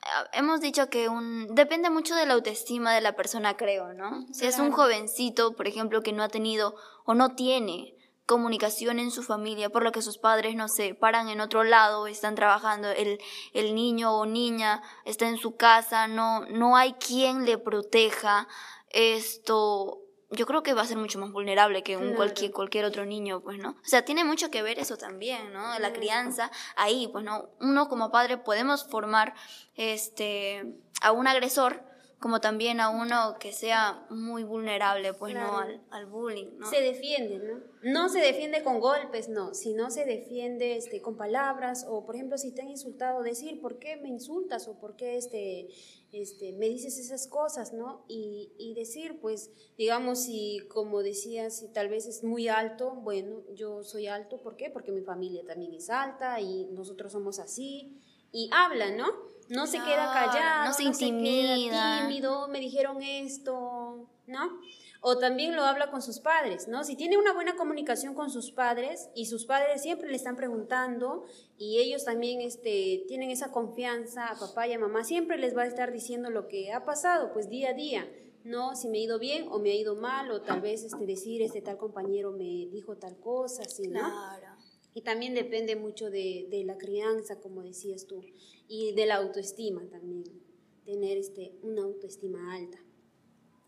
[0.04, 4.28] ah, hemos dicho que un depende mucho de la autoestima de la persona, creo, ¿no?
[4.34, 7.96] Si es un jovencito, por ejemplo, que no ha tenido o no tiene
[8.26, 12.08] comunicación en su familia, por lo que sus padres, no se paran en otro lado,
[12.08, 13.20] están trabajando, el,
[13.54, 18.48] el niño o niña está en su casa, no, no hay quien le proteja,
[18.90, 23.06] esto, yo creo que va a ser mucho más vulnerable que un cualquier, cualquier otro
[23.06, 23.72] niño, pues, ¿no?
[23.72, 25.78] O sea, tiene mucho que ver eso también, ¿no?
[25.80, 27.50] La crianza, ahí, pues, ¿no?
[27.60, 29.34] Uno como padre podemos formar,
[29.76, 30.66] este,
[31.02, 31.84] a un agresor,
[32.22, 36.60] como también a uno que sea muy vulnerable, pues no al, al, bullying.
[36.60, 36.70] ¿no?
[36.70, 37.64] Se defiende, ¿no?
[37.82, 42.38] No se defiende con golpes, no, sino se defiende este, con palabras o, por ejemplo,
[42.38, 44.68] si te han insultado, decir, ¿por qué me insultas?
[44.68, 45.70] o ¿por qué este,
[46.12, 48.06] este, me dices esas cosas, ¿no?
[48.08, 53.42] Y, y decir, pues, digamos, si, como decías, si tal vez es muy alto, bueno,
[53.56, 54.70] yo soy alto, ¿por qué?
[54.70, 58.00] Porque mi familia también es alta y nosotros somos así,
[58.32, 59.32] y habla, ¿no?
[59.52, 64.62] no se queda callado, no se intimida, tímido, me dijeron esto, ¿no?
[65.02, 66.84] O también lo habla con sus padres, ¿no?
[66.84, 71.26] Si tiene una buena comunicación con sus padres y sus padres siempre le están preguntando
[71.58, 75.64] y ellos también este, tienen esa confianza a papá y a mamá, siempre les va
[75.64, 78.08] a estar diciendo lo que ha pasado, pues día a día,
[78.46, 78.76] ¿no?
[78.76, 81.42] Si me ha ido bien o me ha ido mal o tal vez este, decir,
[81.42, 84.00] este tal compañero me dijo tal cosa, ¿sí, ¿no?
[84.00, 84.51] Claro.
[84.94, 88.24] Y también depende mucho de, de la crianza, como decías tú
[88.68, 90.24] y de la autoestima también,
[90.86, 92.80] tener este, una autoestima alta.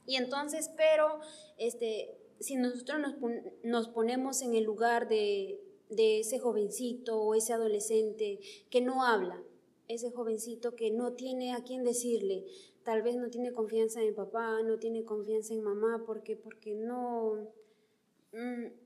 [0.05, 1.19] Y entonces, pero
[1.57, 3.15] este, si nosotros nos,
[3.63, 5.59] nos ponemos en el lugar de,
[5.89, 9.43] de ese jovencito o ese adolescente que no habla,
[9.87, 12.45] ese jovencito que no tiene a quién decirle,
[12.83, 17.49] tal vez no tiene confianza en papá, no tiene confianza en mamá, porque, porque no,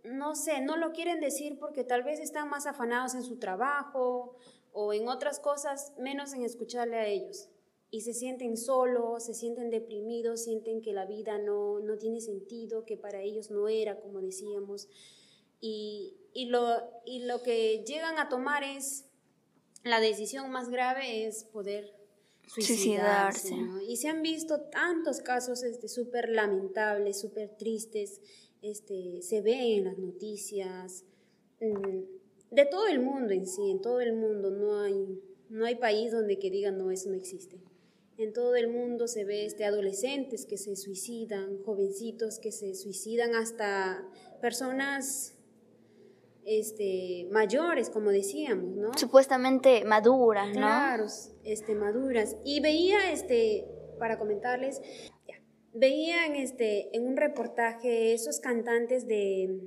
[0.04, 4.38] no sé, no lo quieren decir porque tal vez están más afanados en su trabajo
[4.74, 7.50] o en otras cosas, menos en escucharle a ellos.
[7.90, 12.84] Y se sienten solos, se sienten deprimidos, sienten que la vida no, no tiene sentido,
[12.84, 14.90] que para ellos no era, como decíamos.
[15.62, 16.68] Y, y, lo,
[17.06, 19.06] y lo que llegan a tomar es,
[19.84, 21.96] la decisión más grave es poder
[22.48, 23.56] suicidarse.
[23.88, 28.22] Y se han visto tantos casos súper este, lamentables, súper tristes,
[28.62, 31.06] este, se ve en las noticias.
[31.62, 32.18] Mm,
[32.52, 36.12] de todo el mundo en sí, en todo el mundo no hay, no hay país
[36.12, 37.60] donde que digan no, eso no existe.
[38.18, 43.36] En todo el mundo se ve este, adolescentes que se suicidan, jovencitos que se suicidan,
[43.36, 44.04] hasta
[44.42, 45.36] personas
[46.44, 48.98] este, mayores, como decíamos, ¿no?
[48.98, 50.54] Supuestamente maduras, ¿no?
[50.54, 51.06] Claro,
[51.44, 52.38] este, maduras.
[52.44, 53.68] Y veía, este,
[54.00, 54.82] para comentarles,
[55.74, 59.60] veía en, este, en un reportaje esos cantantes de,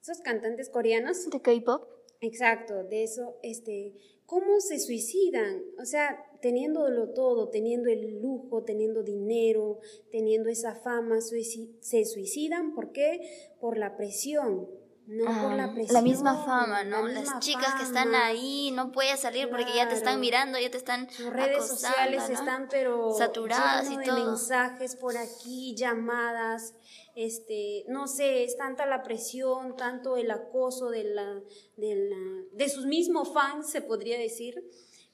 [0.00, 1.30] esos cantantes coreanos.
[1.30, 1.84] De K-pop.
[2.20, 3.94] Exacto, de eso, este,
[4.26, 5.62] ¿cómo se suicidan?
[5.80, 9.80] O sea, teniéndolo todo, teniendo el lujo, teniendo dinero,
[10.10, 12.74] teniendo esa fama, se suicidan.
[12.74, 13.20] ¿Por qué?
[13.60, 14.68] Por la presión.
[15.06, 15.94] No por la presión.
[15.94, 17.06] La misma fama, ¿no?
[17.06, 20.76] Las chicas que están ahí, no puedes salir porque ya te están mirando, ya te
[20.78, 21.10] están.
[21.10, 23.12] Sus redes sociales están, pero.
[23.12, 24.24] Saturadas y todo.
[24.26, 26.74] mensajes por aquí, llamadas
[27.14, 31.42] este, no sé, es tanta la presión, tanto el acoso de, la,
[31.76, 34.64] de, de sus mismos fans, se podría decir,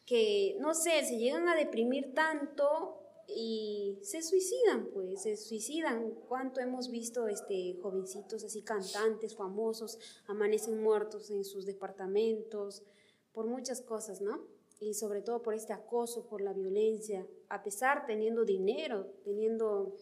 [0.06, 2.97] que, no sé, se llegan a deprimir tanto
[3.28, 6.10] y se suicidan, pues, se suicidan.
[6.28, 12.82] ¿Cuánto hemos visto este, jovencitos así, cantantes, famosos, amanecen muertos en sus departamentos,
[13.32, 14.46] por muchas cosas, ¿no?
[14.80, 19.94] Y sobre todo por este acoso, por la violencia, a pesar teniendo dinero, teniendo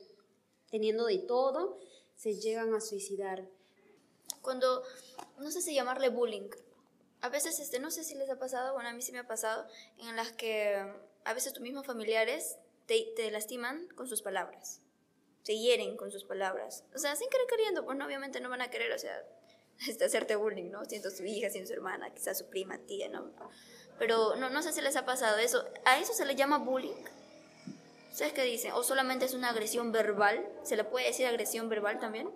[0.70, 1.78] teniendo de todo,
[2.14, 3.48] se llegan a suicidar.
[4.42, 4.82] Cuando,
[5.38, 6.48] no sé si llamarle bullying,
[7.20, 9.26] a veces, este, no sé si les ha pasado, bueno, a mí sí me ha
[9.26, 9.66] pasado,
[9.98, 10.76] en las que
[11.24, 14.82] a veces tus mismos familiares te, te lastiman con sus palabras,
[15.44, 16.84] te hieren con sus palabras.
[16.94, 19.22] O sea, sin querer queriendo, pues obviamente no van a querer, o sea,
[19.88, 20.84] este, hacerte bullying, ¿no?
[20.84, 23.32] Siendo su hija, siendo su hermana, quizás su prima, tía, ¿no?
[23.98, 25.64] Pero no, no sé si les ha pasado eso.
[25.84, 26.94] ¿A eso se le llama bullying?
[28.12, 28.72] ¿Sabes qué dicen?
[28.72, 30.46] ¿O solamente es una agresión verbal?
[30.62, 32.30] ¿Se le puede decir agresión verbal también?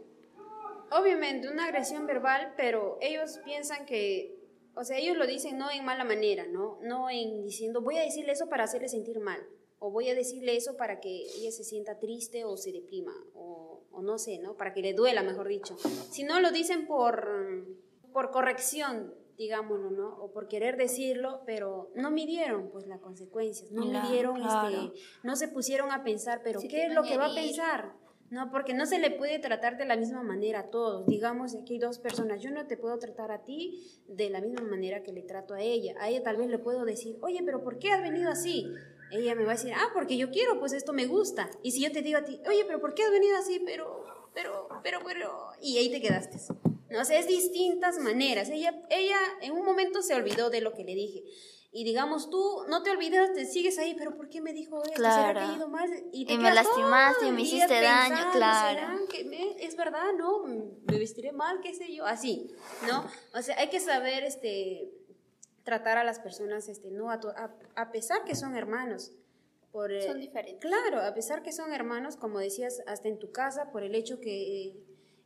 [0.91, 4.37] Obviamente, una agresión verbal, pero ellos piensan que,
[4.75, 6.79] o sea, ellos lo dicen no en mala manera, ¿no?
[6.83, 9.41] No en diciendo, voy a decirle eso para hacerle sentir mal,
[9.81, 13.83] o voy a decirle eso para que ella se sienta triste o se deprima, o,
[13.91, 14.57] o no sé, ¿no?
[14.57, 15.77] Para que le duela, mejor dicho.
[16.11, 17.67] Si no, lo dicen por,
[18.13, 20.19] por corrección, digámoslo, ¿no?
[20.19, 25.49] O por querer decirlo, pero no midieron pues las consecuencias, no midieron, este, no se
[25.49, 27.95] pusieron a pensar, pero ¿qué es lo que va a pensar?
[28.29, 31.05] No, porque no se le puede tratar de la misma manera a todos.
[31.07, 32.41] Digamos, aquí hay dos personas.
[32.41, 35.61] Yo no te puedo tratar a ti de la misma manera que le trato a
[35.61, 35.95] ella.
[35.99, 38.73] A ella tal vez le puedo decir, oye, pero ¿por qué has venido así?
[39.11, 41.51] Ella me va a decir, ah, porque yo quiero, pues esto me gusta.
[41.63, 43.61] Y si yo te digo a ti, oye, pero ¿por qué has venido así?
[43.65, 44.05] Pero,
[44.35, 45.49] pero, pero, pero...
[45.61, 46.39] Y ahí te quedaste.
[46.91, 48.49] No, o sea, es distintas maneras.
[48.51, 51.25] Ella, ella en un momento se olvidó de lo que le dije.
[51.73, 54.95] Y digamos, tú no te olvidas, te sigues ahí, pero ¿por qué me dijo esto?
[54.97, 55.29] Claro.
[55.39, 55.89] ¿Será que he ido mal?
[56.13, 58.81] Y, te me lastimaste, todo me hiciste daño, claro.
[58.81, 60.43] ¿será que me- es verdad, ¿no?
[60.43, 62.51] Me vestiré mal, qué sé yo, así,
[62.89, 63.07] ¿no?
[63.39, 64.91] O sea, hay que saber este,
[65.65, 67.11] tratar a las personas, este, ¿no?
[67.11, 69.13] A, to- a, a pesar que son hermanos.
[69.73, 70.61] Por, eh, Son diferentes.
[70.61, 74.21] Claro, a pesar que son hermanos, como decías, hasta en tu casa, por el hecho
[74.21, 74.85] que, eh,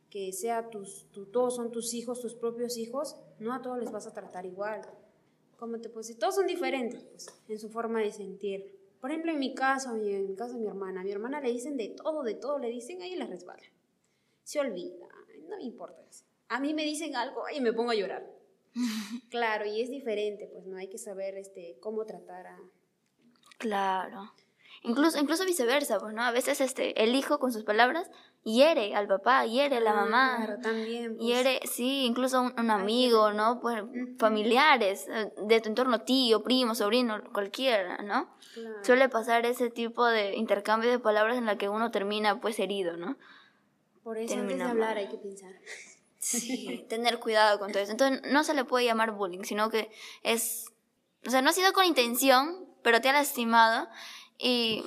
[0.09, 3.91] que sea tus, tu- todos son tus hijos, tus propios hijos, no a todos les
[3.91, 4.81] vas a tratar igual.
[5.57, 8.77] Como te decir, todos son diferentes pues, en su forma de sentir.
[9.01, 11.51] Por ejemplo, en mi caso, en el caso de mi hermana, a mi hermana le
[11.51, 13.63] dicen de todo, de todo, le dicen, ahí la resbala.
[14.43, 15.07] Se olvida,
[15.47, 16.03] no me importa.
[16.49, 18.29] A mí me dicen algo y me pongo a llorar.
[19.29, 22.59] Claro, y es diferente, pues no hay que saber este, cómo tratar a,
[23.57, 24.33] Claro.
[24.83, 26.21] Incluso, incluso viceversa, pues, ¿no?
[26.21, 28.11] A veces este, el hijo con sus palabras
[28.43, 30.35] hiere al papá, hiere a la mamá.
[30.37, 31.15] Claro, también.
[31.15, 31.27] pues.
[31.27, 33.59] Hiere, sí, incluso un, un amigo, ¿no?
[33.61, 33.83] Pues
[34.19, 38.29] familiares, eh, de tu entorno, tío, primo, sobrino, cualquiera, ¿no?
[38.53, 38.83] Claro.
[38.83, 42.95] Suele pasar ese tipo de intercambio de palabras en la que uno termina pues herido,
[42.95, 43.17] ¿no?
[44.03, 45.53] Por eso antes de hablar hay que pensar.
[46.19, 47.91] Sí, tener cuidado con todo eso.
[47.91, 49.89] Entonces, no se le puede llamar bullying, sino que
[50.23, 50.71] es,
[51.25, 53.87] o sea, no ha sido con intención, pero te ha lastimado
[54.37, 54.83] y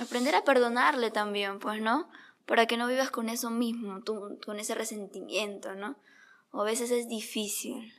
[0.00, 2.08] aprender a perdonarle también, pues, ¿no?
[2.46, 5.96] Para que no vivas con eso mismo, tú, con ese resentimiento, ¿no?
[6.50, 7.92] O a veces es difícil.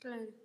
[0.00, 0.39] Claro.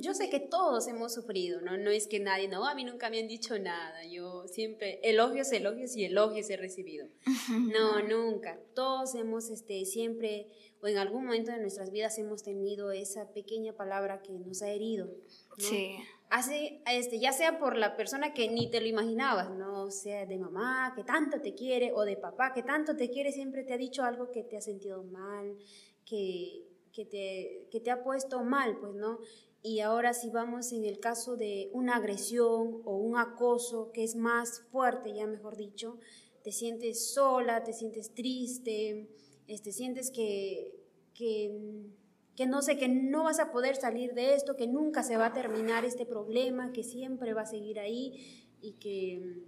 [0.00, 1.76] Yo sé que todos hemos sufrido, ¿no?
[1.76, 4.04] No es que nadie, no, a mí nunca me han dicho nada.
[4.06, 7.06] Yo siempre, elogios, elogios y elogios he recibido.
[7.50, 8.58] No, nunca.
[8.74, 10.46] Todos hemos, este, siempre,
[10.82, 14.70] o en algún momento de nuestras vidas hemos tenido esa pequeña palabra que nos ha
[14.70, 15.06] herido.
[15.06, 15.64] ¿no?
[15.64, 15.96] Sí,
[16.30, 20.36] Hace, este, ya sea por la persona que ni te lo imaginabas, no sea de
[20.36, 23.78] mamá que tanto te quiere o de papá que tanto te quiere, siempre te ha
[23.78, 25.56] dicho algo que te ha sentido mal,
[26.04, 29.20] que, que, te, que te ha puesto mal, pues, ¿no?
[29.62, 34.14] Y ahora si vamos en el caso de una agresión o un acoso que es
[34.14, 35.98] más fuerte, ya mejor dicho,
[36.44, 39.08] te sientes sola, te sientes triste,
[39.48, 40.74] este, sientes que,
[41.12, 41.90] que,
[42.36, 45.26] que no sé, que no vas a poder salir de esto, que nunca se va
[45.26, 49.42] a terminar este problema, que siempre va a seguir ahí y que,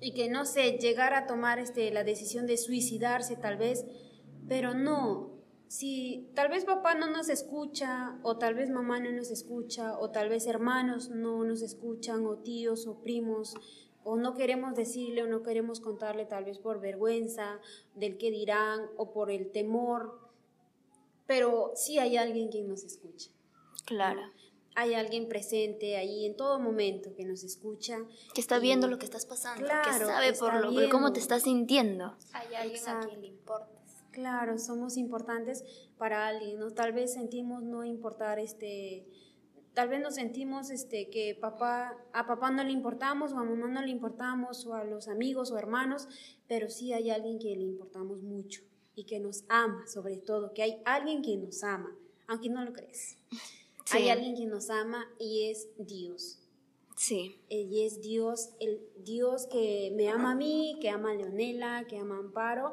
[0.00, 3.84] y que no sé, llegar a tomar este, la decisión de suicidarse tal vez,
[4.48, 5.35] pero no,
[5.68, 10.10] si tal vez papá no nos escucha, o tal vez mamá no nos escucha, o
[10.10, 13.54] tal vez hermanos no nos escuchan, o tíos o primos,
[14.04, 17.60] o no queremos decirle o no queremos contarle tal vez por vergüenza
[17.94, 20.20] del que dirán o por el temor,
[21.26, 23.30] pero sí hay alguien quien nos escucha.
[23.84, 24.20] claro.
[24.78, 27.96] Hay alguien presente ahí en todo momento que nos escucha.
[28.34, 31.12] Que está viendo lo que estás pasando, que Claro, sabe por lo por cómo viendo.
[31.14, 32.14] te estás sintiendo.
[32.34, 33.06] Hay alguien Exacto.
[33.06, 33.85] a quien le importas.
[34.16, 35.62] Claro, somos importantes
[35.98, 36.70] para alguien, ¿no?
[36.70, 39.06] Tal vez sentimos no importar este
[39.74, 43.68] tal vez nos sentimos este que papá a papá no le importamos o a mamá
[43.68, 46.08] no le importamos o a los amigos o hermanos,
[46.48, 48.62] pero sí hay alguien que le importamos mucho
[48.94, 51.94] y que nos ama, sobre todo, que hay alguien que nos ama,
[52.26, 53.18] aunque no lo crees.
[53.84, 53.98] Sí.
[53.98, 56.40] Hay alguien que nos ama y es Dios.
[56.96, 61.84] Sí, Y es Dios, el Dios que me ama a mí, que ama a Leonela,
[61.86, 62.72] que ama a Amparo.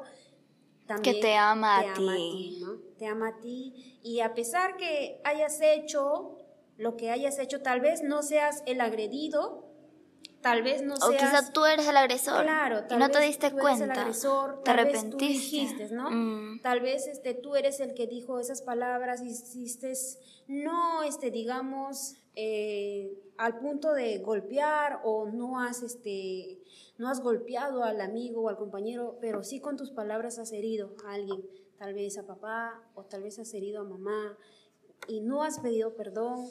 [0.86, 2.58] También te ama a te ama ti.
[2.60, 2.72] ¿no?
[2.98, 3.98] Te ama a ti.
[4.02, 6.38] Y a pesar que hayas hecho
[6.76, 9.64] lo que hayas hecho, tal vez no seas el agredido,
[10.40, 11.22] tal vez no o seas...
[11.22, 14.00] quizá tú eres el agresor Claro, y no te vez diste tú eres el cuenta.
[14.02, 15.26] agresor, te tal vez tú arrepentiste.
[15.26, 16.10] dijiste, ¿no?
[16.10, 16.60] Mm.
[16.62, 19.92] Tal vez este, tú eres el que dijo esas palabras y hiciste,
[20.48, 26.60] no, este, digamos, eh, al punto de golpear o no has, este,
[26.98, 30.94] no has golpeado al amigo o al compañero, pero sí con tus palabras has herido
[31.04, 31.44] a alguien,
[31.78, 34.36] tal vez a papá o tal vez has herido a mamá
[35.08, 36.48] y no has pedido perdón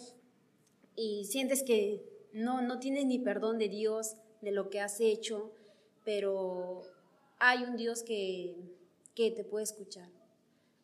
[0.96, 2.04] y sientes que
[2.34, 5.52] no, no tienes ni perdón de Dios de lo que has hecho,
[6.04, 6.84] pero
[7.40, 8.56] hay un Dios que,
[9.16, 10.10] que te puede escuchar.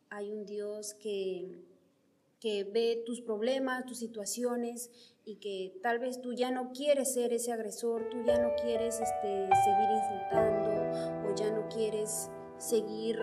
[0.10, 1.62] Hay un Dios que,
[2.40, 4.90] que ve tus problemas, tus situaciones
[5.26, 9.00] y que tal vez tú ya no quieres ser ese agresor, tú ya no quieres
[9.00, 13.20] este, seguir insultando o ya no quieres seguir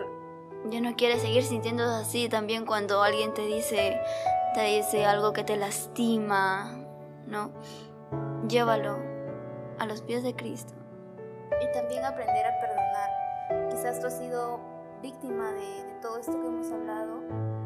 [0.69, 3.99] Ya no quieres seguir sintiéndose así también cuando alguien te dice,
[4.53, 6.85] te dice algo que te lastima,
[7.27, 7.51] ¿no?
[8.47, 8.97] Llévalo
[9.79, 10.73] a los pies de Cristo.
[11.61, 13.69] Y también aprender a perdonar.
[13.69, 14.59] quizás tú has sido
[15.01, 17.56] víctima de, de todo esto que hemos hablado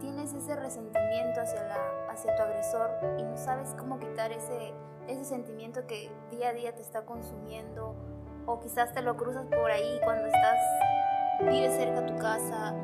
[0.00, 1.76] tienes ese resentimiento hacia, la,
[2.10, 4.72] hacia tu agresor y no sabes cómo quitar ese,
[5.06, 7.94] ese sentimiento que día a día te está consumiendo
[8.46, 10.58] o quizás te lo cruzas por ahí cuando estás,
[11.42, 12.74] vives cerca de tu casa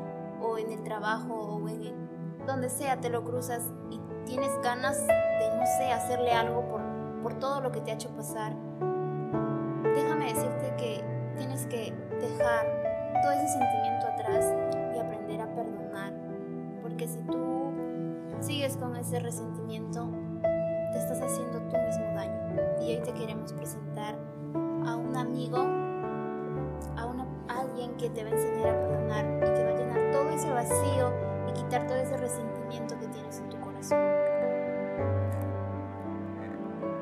[0.41, 5.05] o en el trabajo o en el, donde sea te lo cruzas y tienes ganas
[5.05, 6.81] de, no sé, hacerle algo por,
[7.23, 8.53] por todo lo que te ha hecho pasar.
[9.83, 11.03] Déjame decirte que
[11.35, 12.65] tienes que dejar
[13.21, 14.66] todo ese sentimiento atrás
[17.07, 17.71] Si tú
[18.41, 20.09] sigues con ese resentimiento,
[20.91, 22.33] te estás haciendo tú mismo daño.
[22.81, 24.15] Y hoy te queremos presentar
[24.85, 25.57] a un amigo,
[26.97, 30.11] a, una, alguien que te va a enseñar a perdonar y que va a llenar
[30.11, 31.13] todo ese vacío
[31.47, 33.99] y quitar todo ese resentimiento que tienes en tu corazón.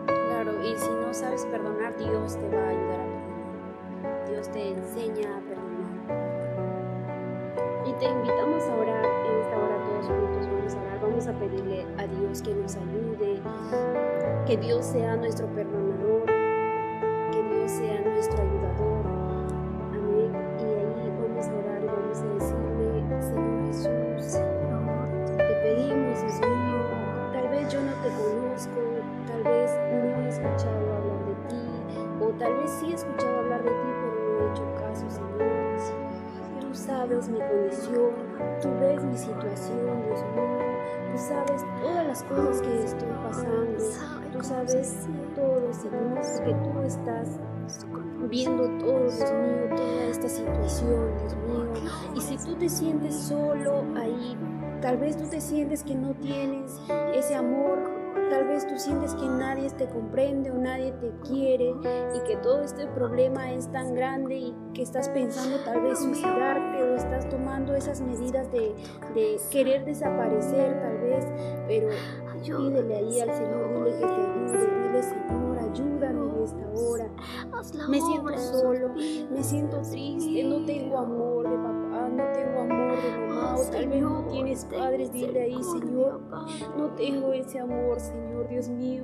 [0.06, 4.30] Claro, y si no sabes perdonar, Dios te va a ayudar a perdonar.
[4.30, 5.66] Dios te enseña a perdonar.
[7.88, 8.76] Y te invitamos a
[10.10, 13.40] Vamos a vamos a pedirle a Dios que nos ayude,
[14.46, 15.85] que Dios sea nuestro perdonador,
[48.64, 51.56] todo, Dios mío, toda esta situación, Dios mío.
[52.16, 54.38] Y si tú te sientes solo ahí,
[54.82, 56.80] tal vez tú te sientes que no tienes
[57.14, 57.80] ese amor,
[58.30, 61.74] tal vez tú sientes que nadie te comprende o nadie te quiere
[62.16, 66.84] y que todo este problema es tan grande y que estás pensando tal vez suicidarte
[66.84, 68.76] o estás tomando esas medidas de,
[69.14, 71.26] de querer desaparecer tal vez,
[71.68, 71.90] pero
[72.42, 77.10] pídele ahí al Señor, dile que te ayude, dile Señor, ayúdame en esta hora.
[77.90, 78.90] Me siento solo,
[79.32, 83.88] me siento triste, no tengo amor de papá, no tengo amor de mamá, o tal
[83.88, 86.22] vez no tienes padres, dile ahí, Señor,
[86.78, 89.04] no tengo ese amor, Señor Dios mío.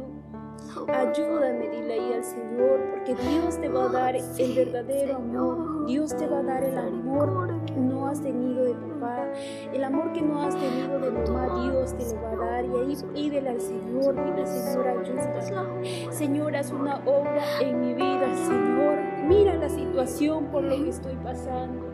[0.88, 5.71] Ayúdame, dile ahí al Señor, porque Dios te va a dar el verdadero amor.
[5.88, 9.28] Dios te va a dar el amor que no has tenido de papá,
[9.74, 11.64] el amor que no has tenido de mamá.
[11.64, 16.12] Dios te lo va a dar y ahí pídele al Señor, dile Señor, ayúdame.
[16.12, 19.00] Señor, haz una obra en mi vida, Señor.
[19.28, 21.92] Mira la situación por lo que estoy pasando.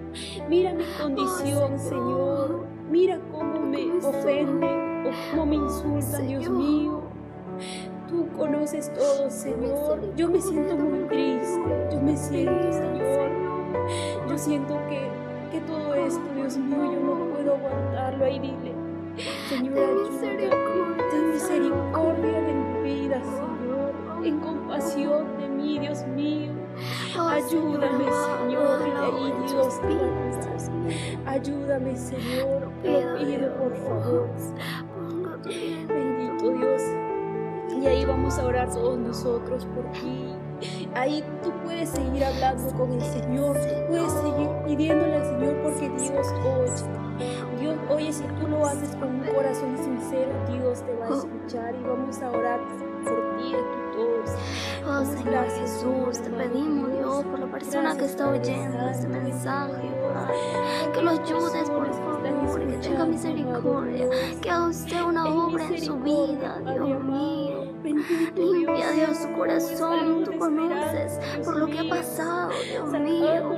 [0.49, 2.65] Mira mi condición, Señor.
[2.89, 7.01] Mira cómo me ofenden o cómo me insultan, Dios mío.
[8.07, 10.15] Tú conoces todo, Señor.
[10.15, 11.89] Yo me siento muy triste.
[11.91, 13.46] Yo me siento, Señor.
[14.29, 15.09] Yo siento que,
[15.51, 18.25] que todo esto, Dios mío, yo no puedo aguantarlo.
[18.25, 18.73] Ahí dile,
[19.49, 20.49] Señor, ayúdame.
[21.11, 24.25] Ten misericordia de mi vida, Señor.
[24.25, 26.51] En compasión de mí, Dios mío.
[27.17, 28.81] Ayúdame, Señor.
[28.81, 30.71] Ahí, Dios, ayudar.
[31.25, 32.61] Ayúdame, Señor.
[32.83, 34.29] Lo pido, por favor.
[35.43, 36.81] Bendito Dios.
[37.81, 40.36] Y ahí vamos a orar todos nosotros por ti.
[40.95, 45.89] Ahí tú puedes seguir hablando con el Señor, tú puedes seguir pidiéndole al Señor porque
[45.89, 47.07] Dios oye.
[47.59, 51.75] Dios oye, si tú lo haces con un corazón sincero, Dios te va a escuchar
[51.75, 52.59] y vamos a orar
[53.03, 54.29] por ti, aquí todos.
[54.87, 57.25] Oh Señor Jesús, te pedimos Dios.
[57.25, 59.87] Por la persona que está oyendo este mensaje.
[60.13, 60.33] Padre.
[60.93, 64.07] Que lo ayudes, por favor, que tenga misericordia,
[64.41, 67.36] que haga usted una obra en su vida, Dios mío.
[67.93, 73.57] Limpia, Dios, su corazón, tú conoces por lo que ha pasado, Dios mío.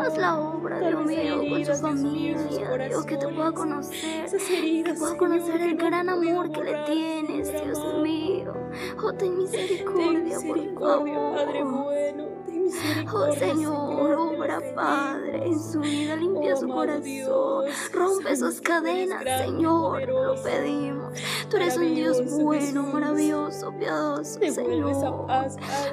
[0.00, 2.42] Haz la obra, Dios mío, con su familia,
[2.88, 7.94] Dios, que te pueda conocer, que pueda conocer el gran amor que le tienes, Dios
[8.02, 8.54] mío.
[9.02, 11.84] Oh, ten misericordia, por Padre favor.
[11.84, 12.55] bueno.
[13.12, 14.60] Oh Señor, obra.
[14.74, 20.42] Padre en su vida, limpia Oh, su amado corazón, rompe sus cadenas, Señor, te lo
[20.42, 21.18] pedimos.
[21.50, 24.92] Tú eres un Dios bueno, maravilloso, piadoso, esa Señor.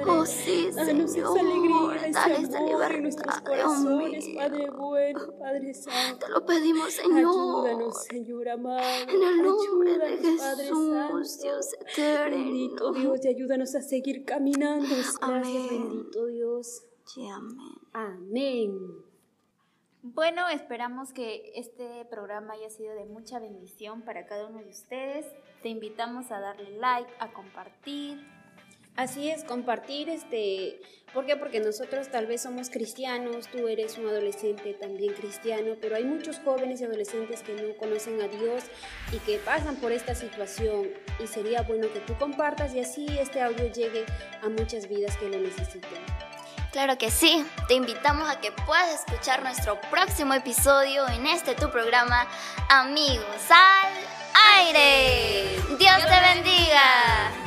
[0.06, 4.36] Oh sí, Danos Señor, esa dale nuestros libertad, Dios mío.
[4.36, 6.26] Padre bueno, Padre santo.
[6.26, 7.66] Te lo pedimos, Señor.
[7.66, 8.80] Ayúdanos, Señor amado.
[9.08, 11.42] En el nombre de Ayúdanos, Jesús.
[11.42, 12.36] Dios eterno.
[12.36, 14.86] Bendito Dios, y ayúdanos a seguir caminando.
[14.88, 15.66] Gracias, Amén.
[15.70, 16.63] bendito Dios.
[17.06, 17.74] Sí, amén.
[17.92, 19.04] Amén.
[20.02, 25.26] Bueno, esperamos que este programa haya sido de mucha bendición para cada uno de ustedes.
[25.62, 28.22] Te invitamos a darle like, a compartir.
[28.96, 30.78] Así es, compartir este,
[31.12, 31.36] ¿por qué?
[31.36, 36.38] Porque nosotros tal vez somos cristianos, tú eres un adolescente también cristiano, pero hay muchos
[36.38, 38.64] jóvenes y adolescentes que no conocen a Dios
[39.10, 43.40] y que pasan por esta situación y sería bueno que tú compartas y así este
[43.40, 44.04] audio llegue
[44.42, 46.33] a muchas vidas que lo necesiten.
[46.74, 51.70] Claro que sí, te invitamos a que puedas escuchar nuestro próximo episodio en este tu
[51.70, 52.26] programa
[52.68, 53.92] Amigos al
[54.58, 55.56] Aire.
[55.78, 57.43] Dios te bendiga.